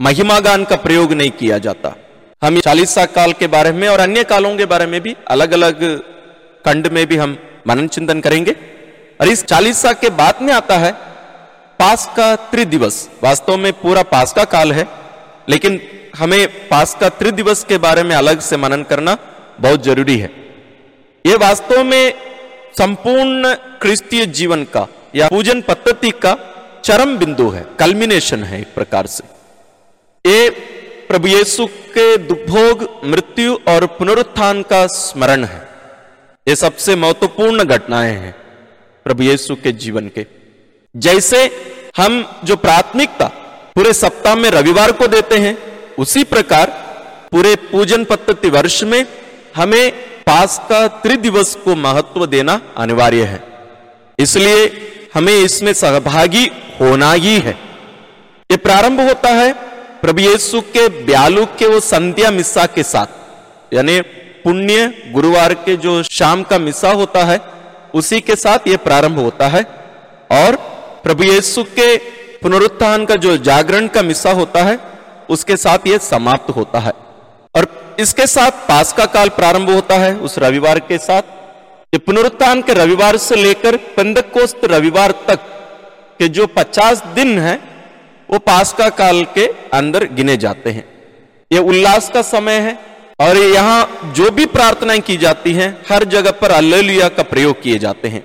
महिमा 0.00 0.38
गान 0.40 0.64
का 0.64 0.76
प्रयोग 0.76 1.12
नहीं 1.12 1.30
किया 1.30 1.58
जाता। 1.58 1.94
हम 2.42 2.60
चालीसा 2.60 3.04
काल 3.06 3.32
के 3.32 3.46
बारे 3.46 3.72
में 3.72 3.88
और 3.88 4.00
अन्य 4.00 4.24
कालों 4.24 4.56
के 4.56 4.64
बारे 4.64 4.86
में 4.86 5.00
भी 5.00 5.14
अलग 5.28 5.52
अलग 5.52 5.82
खंड 6.64 6.86
में 6.86 7.06
भी 7.06 7.16
हम 7.16 7.36
मनन 7.66 7.88
चिंतन 7.88 8.20
करेंगे। 8.20 8.56
और 9.20 9.28
इस 9.28 9.44
चालीसा 9.44 9.92
के 9.92 10.10
बाद 10.12 10.42
में 10.42 10.52
आता 10.52 10.76
है 10.78 10.92
पास 11.80 12.06
का 12.16 12.34
त्रिदिवस। 12.50 13.08
वास्तव 13.22 13.56
में 13.56 13.72
पूरा 13.72 14.02
पास 14.02 14.32
का 14.32 14.44
काल 14.44 14.72
है, 14.72 14.86
लेकिन 15.48 15.80
हमें 16.18 16.68
पास 16.68 16.94
का 16.94 17.08
त्रिदिवस 17.08 17.64
के 17.64 17.78
बारे 17.78 18.02
में 18.02 18.14
अलग 18.16 18.40
से 18.40 18.56
मनन 18.56 18.82
करना 18.82 19.16
बहुत 19.60 19.84
ज़रूरी 19.84 20.18
है। 20.18 20.30
यह 21.24 21.36
वास्तव 21.36 21.82
में 21.84 22.14
संपूर्ण 22.78 23.54
क्रिस्तीय 23.80 24.26
जीवन 24.26 24.64
का 24.64 24.86
या 25.14 25.28
पूजन 25.28 25.60
पद्धति 25.60 26.10
का 26.22 26.36
चरम 26.84 27.16
बिंदु 27.18 27.48
है 27.50 27.64
कल्मिनेशन 27.78 28.42
है 28.42 28.60
एक 28.60 28.74
प्रकार 28.74 29.06
से। 29.06 29.24
ये 30.24 30.50
प्रभु 31.08 31.28
येसु 31.28 31.66
के 31.66 32.16
दुभोग 32.16 32.82
मृत्यु 33.04 33.54
और 33.68 33.86
पुनरुत्थान 33.86 34.62
का 34.62 34.86
स्मरण 34.86 35.44
है। 35.44 35.60
ये 36.46 36.56
सबसे 36.56 36.96
महत्वपूर्ण 36.96 37.64
घटनाएँ 37.64 38.12
हैं 38.12 38.34
प्रभु 39.06 39.22
येसु 39.22 39.54
के 39.54 39.72
जीवन 39.72 40.08
के। 40.08 40.26
जैसे 40.94 41.40
हम 41.96 42.40
जो 42.44 42.56
प्राथमिकता 42.56 43.26
पूरे 43.74 43.92
सप्ताह 43.92 44.34
में 44.34 44.50
रविवार 44.50 44.92
को 44.92 45.06
देते 45.06 45.38
हैं, 45.38 45.56
उसी 45.98 46.24
प्रकार 46.24 46.70
पूरे 47.30 47.54
पूजन 47.56 48.04
पद्धति 48.04 48.50
वर्ष 48.50 48.82
में 48.82 49.06
हमें 49.56 49.90
पास 50.26 50.58
का 50.68 50.86
त्रिदिवस 50.88 51.54
को 51.54 51.74
महत्व 51.74 52.26
देना 52.26 52.60
अनिवार्य 52.76 53.24
है। 53.24 53.42
इसलिए 54.18 54.64
हमें 55.14 55.34
इसमें 55.34 55.72
सहभागी 55.72 56.46
होना 56.80 57.12
ही 57.12 57.38
है। 57.38 57.58
यह 58.50 58.56
प्रारंभ 58.56 59.00
होता 59.00 59.28
है 59.28 59.52
प्रभु 60.04 60.20
येसु 60.20 60.60
के 60.60 60.88
ब्यालू 60.88 61.44
के 61.46 61.66
वो 61.66 61.80
संध्या 61.80 62.30
मिस्सा 62.30 62.66
के 62.66 62.82
साथ, 62.82 63.06
यानी 63.74 64.00
पुण्य 64.44 65.10
गुरुवार 65.12 65.54
के 65.54 65.76
जो 65.76 66.02
शाम 66.02 66.42
का 66.42 66.58
मिस्सा 66.58 66.90
होता 66.92 67.24
है, 67.24 67.40
उसी 67.94 68.20
के 68.20 68.36
साथ 68.36 68.58
ये 68.68 68.76
प्रारंभ 68.76 69.18
होता 69.18 69.48
है। 69.48 69.62
और 70.32 70.56
प्रभु 71.04 71.22
येसु 71.22 71.64
के 71.64 71.96
पुनरुत्थान 72.36 73.04
का 73.04 73.16
जो 73.16 73.36
जागरण 73.36 73.86
का 73.86 74.02
मिस्सा 74.02 74.32
होता 74.32 74.62
है, 74.62 74.78
उसके 75.30 75.56
साथ 75.56 75.78
ये 75.86 75.98
समाप्त 75.98 76.50
होता 76.50 76.78
है। 76.78 76.92
और 77.54 77.96
इसके 78.00 78.26
साथ 78.26 78.50
पास 78.50 78.92
का 78.92 79.06
काल 79.06 79.28
प्रारंभ 79.28 79.70
होता 79.70 79.94
है, 79.94 80.16
उस 80.16 80.38
रविवार 80.38 80.78
के 80.78 80.98
साथ। 80.98 81.22
ये 81.94 81.98
पुनरुत्थान 81.98 82.62
के 82.62 82.74
रविवार 82.74 83.16
से 83.16 83.36
लेकर 83.36 83.76
पंदकोस्त 83.76 84.60
रविवार 84.64 85.10
तक 85.28 85.38
के 86.18 86.28
जो 86.28 86.46
50 86.46 87.02
दिन 87.14 87.38
है 87.38 87.73
वो 88.34 88.38
पास्का 88.40 88.88
काल 88.90 89.22
के 89.34 89.46
अंदर 89.72 90.04
गिने 90.12 90.36
जाते 90.36 90.70
हैं। 90.70 90.84
ये 91.50 91.58
उल्लास 91.60 92.08
का 92.10 92.22
समय 92.24 92.56
है 92.60 92.72
और 93.20 93.36
यहाँ 93.36 94.12
जो 94.16 94.30
भी 94.30 94.46
प्रार्थनाएँ 94.46 95.00
की 95.00 95.16
जाती 95.16 95.52
हैं, 95.52 95.68
हर 95.88 96.04
जगह 96.06 96.30
पर 96.40 96.50
अल्लेलुया 96.52 97.08
का 97.08 97.22
प्रयोग 97.24 97.60
किए 97.62 97.78
जाते 97.78 98.08
हैं। 98.08 98.22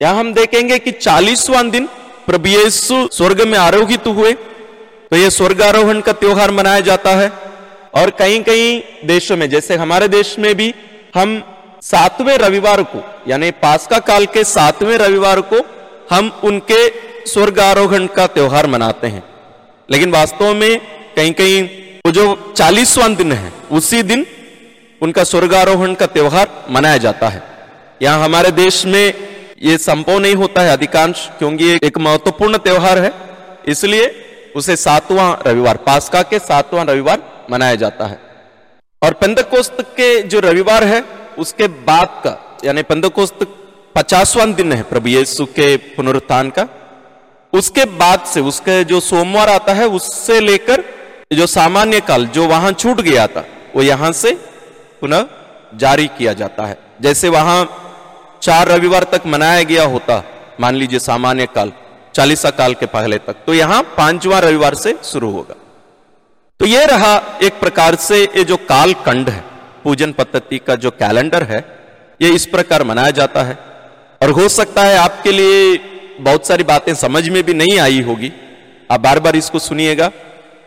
यहाँ 0.00 0.14
हम 0.14 0.32
देखेंगे 0.34 0.78
कि 0.78 0.90
चालीसवां 0.92 1.68
दिन 1.70 1.88
प्रभु 2.26 2.48
यीशु 2.48 3.06
स्वर्ग 3.12 3.42
में 3.42 3.58
आरोहित 3.58 4.06
हुए। 4.08 4.32
तो 4.32 5.16
ये 5.16 5.28
स्वर्ग 5.30 5.62
आरोहण 5.62 6.00
का 6.00 6.12
त्योहार 6.14 6.50
मनाया 6.52 6.80
जाता 6.82 7.10
है 7.12 7.28
और 7.94 8.10
कहीं 8.12 8.42
कहीं 8.42 9.06
देशों 9.06 9.36
में, 9.36 9.48
जैसे 9.50 9.76
हमारे 9.76 10.08
देश 10.08 10.38
में 10.38 10.54
भी 10.54 10.72
हम 11.14 11.42
सातवें 11.82 12.36
रविवार 12.38 12.82
को, 12.84 13.04
यानी 13.28 13.50
पास्का 13.60 13.98
काल 14.00 14.26
के 14.28 14.44
सातवें 14.46 14.96
रविवार 14.98 15.40
को 15.52 15.64
हम 16.10 16.32
उनके 16.44 16.82
स्वर्ग 17.26 17.60
आरोहण 17.60 18.06
का 18.06 18.26
त्योहार 18.28 18.66
मनाते 18.68 19.06
हैं। 19.08 19.22
लेकिन 19.88 20.10
वास्तव 20.10 20.54
में 20.54 20.78
कहीं 21.16 21.32
कहीं 21.32 21.62
वो 22.06 22.10
जो 22.12 22.54
चालीसवां 22.56 23.14
दिन 23.14 23.32
है, 23.32 23.52
उसी 23.72 24.02
दिन 24.02 24.26
उनका 25.00 25.24
स्वर्गारोहण 25.24 25.94
का 25.94 26.06
त्योहार 26.06 26.48
मनाया 26.70 26.96
जाता 26.96 27.28
है। 27.28 27.42
यहाँ 28.02 28.24
हमारे 28.24 28.50
देश 28.50 28.84
में 28.86 29.14
ये 29.62 29.76
संभव 29.78 30.18
नहीं 30.18 30.34
होता 30.34 30.62
है, 30.62 30.72
अधिकांश, 30.72 31.28
क्योंकि 31.38 31.78
एक 31.82 31.98
महत्वपूर्ण 31.98 32.58
त्योहार 32.58 32.98
है, 32.98 33.12
इसलिए 33.68 34.06
उसे 34.56 34.76
सातवां 34.76 35.34
रविवार, 35.46 35.76
पास्का 35.76 36.22
के 36.22 36.38
सातवां 36.38 36.86
रविवार 36.86 37.46
मनाया 37.50 37.74
जाता 37.74 38.06
है। 38.06 38.18
और 39.02 39.12
पंदकोस्त 39.12 39.76
के 39.96 40.22
जो 40.22 40.40
रविवार 40.40 40.84
है, 40.84 41.02
उसके 41.38 41.68
बाद 41.68 42.20
का, 42.24 42.60
यानी 42.64 42.82
पंदकोस्त 42.82 43.46
पचासवां 43.94 44.52
दिन 44.54 44.72
है 44.72 44.82
प्रभु 44.82 45.08
यीशु 45.08 45.44
के 45.46 45.76
पुनरुत्थान 45.76 46.50
का 46.50 46.68
उसके 47.54 47.84
बाद 47.94 48.24
से, 48.24 48.40
उसके 48.42 48.82
जो 48.84 49.00
सोमवार 49.02 49.48
आता 49.50 49.72
है, 49.72 49.86
उससे 49.88 50.40
लेकर 50.40 50.84
जो 51.32 51.46
सामान्य 51.48 52.00
काल, 52.00 52.26
जो 52.26 52.46
वहाँ 52.46 52.72
छूट 52.74 53.00
गया 53.00 53.26
था, 53.26 53.44
वो 53.76 53.82
यहाँ 53.82 54.12
से 54.14 54.32
पुनः 55.02 55.26
जारी 55.76 56.06
किया 56.18 56.32
जाता 56.32 56.66
है। 56.66 56.78
जैसे 57.00 57.28
वहाँ 57.28 57.58
चार 58.42 58.68
रविवार 58.68 59.04
तक 59.12 59.26
मनाया 59.26 59.62
गया 59.62 59.84
होता, 59.86 60.22
मान 60.60 60.74
लीजिए 60.74 60.98
सामान्य 61.00 61.46
काल, 61.54 61.72
चालीसा 62.14 62.50
काल 62.52 62.74
के 62.74 62.86
पहले 62.88 63.18
तक 63.18 63.36
तो 63.46 63.54
यहाँ 63.54 63.82
पांचवा 63.96 64.38
रविवार 64.38 64.74
से 64.76 64.94
शुरू 65.04 65.30
होगा। 65.30 65.54
तो 66.60 66.66
यह 66.66 66.84
रहा 66.86 67.14
एक 67.42 67.58
प्रकार 67.60 67.94
से 67.98 68.22
ये 68.24 68.44
जो 68.44 68.56
काल 68.68 68.92
कंड 69.06 69.28
है, 69.28 69.42
पूजन 69.84 70.12
पद्धति 70.12 70.58
का 70.58 70.74
जो 70.76 70.90
कैलेंडर 70.92 71.42
है, 71.44 71.64
ये 72.20 72.28
इस 72.30 72.46
प्रकार 72.46 72.84
मनाया 72.84 73.10
जाता 73.12 73.42
है। 73.42 73.58
और 74.20 74.30
हो 74.30 74.48
सकता 74.50 74.82
है 74.82 74.96
आपके 74.98 75.32
लिए 75.32 75.76
बहुत 76.20 76.46
सारी 76.46 76.64
बातें 76.64 76.94
समझ 76.94 77.28
में 77.28 77.42
भी 77.42 77.54
नहीं 77.54 77.78
आई 77.78 78.00
होगी। 78.00 78.32
आप 78.90 79.00
बार 79.00 79.20
बार 79.20 79.36
इसको 79.36 79.58
सुनिएगा। 79.58 80.10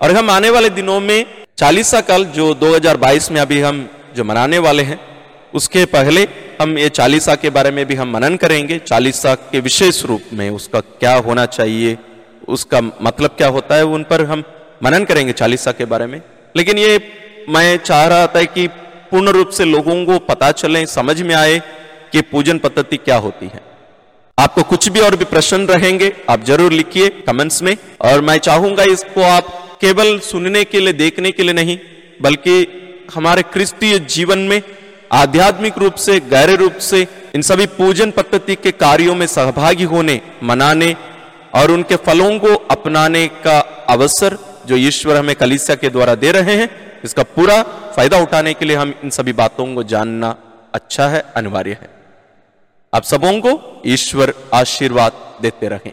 और 0.02 0.12
हम 0.12 0.30
आने 0.30 0.50
वाले 0.50 0.70
दिनों 0.70 1.00
में 1.00 1.26
चालीसा 1.58 2.02
काल 2.02 2.26
जो 2.26 2.54
2022 2.54 3.32
में 3.32 3.42
अभी 3.42 3.62
हम 3.62 3.90
जो 4.16 4.24
मनाने 4.24 4.58
वाले 4.58 4.84
हैं, 4.84 5.00
उसके 5.54 5.86
पहले 5.86 6.28
हम 6.62 6.78
ये 6.78 6.90
चालीसा 6.90 7.36
के 7.36 7.50
बारे 7.50 7.72
में 7.72 7.86
भी 7.86 7.96
हम 7.96 8.12
मनन 8.12 8.36
करेंगे। 8.36 8.78
चालीसा 8.78 9.36
के 9.36 9.60
विशेष 9.60 10.06
रूप 10.06 10.22
में 10.34 10.50
उसका 10.50 10.80
क्या 10.80 11.16
होना 11.16 11.46
चाहिए, 11.46 11.98
उसका 12.48 12.82
मतलब 12.82 13.30
क्या 13.30 13.48
होता 13.48 13.76
है, 13.76 13.86
उन 13.86 14.04
पर 14.04 14.26
हम 14.26 14.44
मनन 14.84 15.04
करेंगे 15.04 15.34
चालीसा 15.34 15.72
के 15.72 15.86
बारे 15.86 16.06
में। 16.06 16.22
लेकिन 16.58 16.78
ये 16.78 17.00
मैं 17.50 17.78
चाह 17.78 18.06
रहा 18.08 18.28
था 18.28 18.44
कि 18.44 18.68
पूर्ण 19.12 19.30
रूप 19.30 19.50
से 19.50 19.66
लोगों 19.66 20.06
को 20.06 20.20
पता 20.20 20.52
चले, 20.52 20.86
समझ 20.86 21.22
में 21.22 21.36
आए 21.36 21.60
कि 22.12 22.22
पूजन 22.22 22.58
पद्धति 22.58 22.98
क्या 22.98 23.18
होती 23.18 23.46
है। 23.46 23.67
आपको 24.38 24.64
कुछ 24.64 24.88
भी 24.90 25.00
और 25.00 25.16
भी 25.16 25.26
प्रश्न 25.26 25.66
रहेंगे, 25.68 26.12
आप 26.30 26.44
ज़रूर 26.46 26.72
लिखिए 26.72 27.10
कमेंट्स 27.28 27.62
में। 27.64 27.76
और 28.02 28.22
मैं 28.22 28.38
चाहूँगा 28.40 28.84
इसको 28.86 29.22
आप 29.24 29.48
केवल 29.82 30.20
सुनने 30.22 30.64
के 30.64 30.80
लिए, 30.80 30.94
देखने 30.96 31.32
के 31.32 31.44
लिए 31.44 31.54
नहीं, 31.54 31.78
बल्कि 32.22 33.08
हमारे 33.14 33.42
क्रिस्तीय 33.54 34.00
जीवन 34.08 34.40
में, 34.40 34.62
आध्यात्मिक 35.14 35.78
रूप 35.78 35.96
से 35.96 36.20
गहरे 36.30 36.56
रूप 36.56 36.78
से, 36.82 37.08
इन 37.36 37.42
सभी 37.42 37.66
पूजन 37.74 38.12
पद्धति 38.12 38.56
के 38.56 38.72
कार्यों 38.74 39.16
में 39.16 39.26
सहभागी 39.28 39.84
होने, 39.86 40.22
मनाने 40.44 40.96
और 41.56 41.72
उनके 41.72 41.96
फलों 41.98 42.38
को 42.40 42.54
अपनाने 42.72 43.28
का 43.44 43.60
अवसर 43.90 44.38
जो 44.68 44.76
ईश्वर 44.78 45.18
हमें 45.18 45.36
कलिसिया 45.36 45.76
के 45.76 45.90
द्वारा 45.90 46.16
दे 46.16 46.32
रहे 46.32 46.56
हैं, 46.56 46.70
इसका 47.04 47.24
पूरा 47.26 47.62
फ़ायदा 47.96 48.18
उठाने 48.20 48.54
के 48.54 48.66
लिए 48.66 48.78
हम 48.78 48.94
इन 49.04 49.10
सभी 49.12 49.34
बातों 49.36 49.74
को 49.76 49.84
जानना 49.86 50.36
अच्छा 50.74 51.08
है, 51.08 51.24
अनिवार्य 51.36 51.78
है। 51.82 51.96
आप 52.98 53.04
सबों 53.04 53.32
को 53.42 53.82
ईश्वर 53.86 54.34
आशीर्वाद 54.54 55.14
देते 55.42 55.68
रहें। 55.68 55.92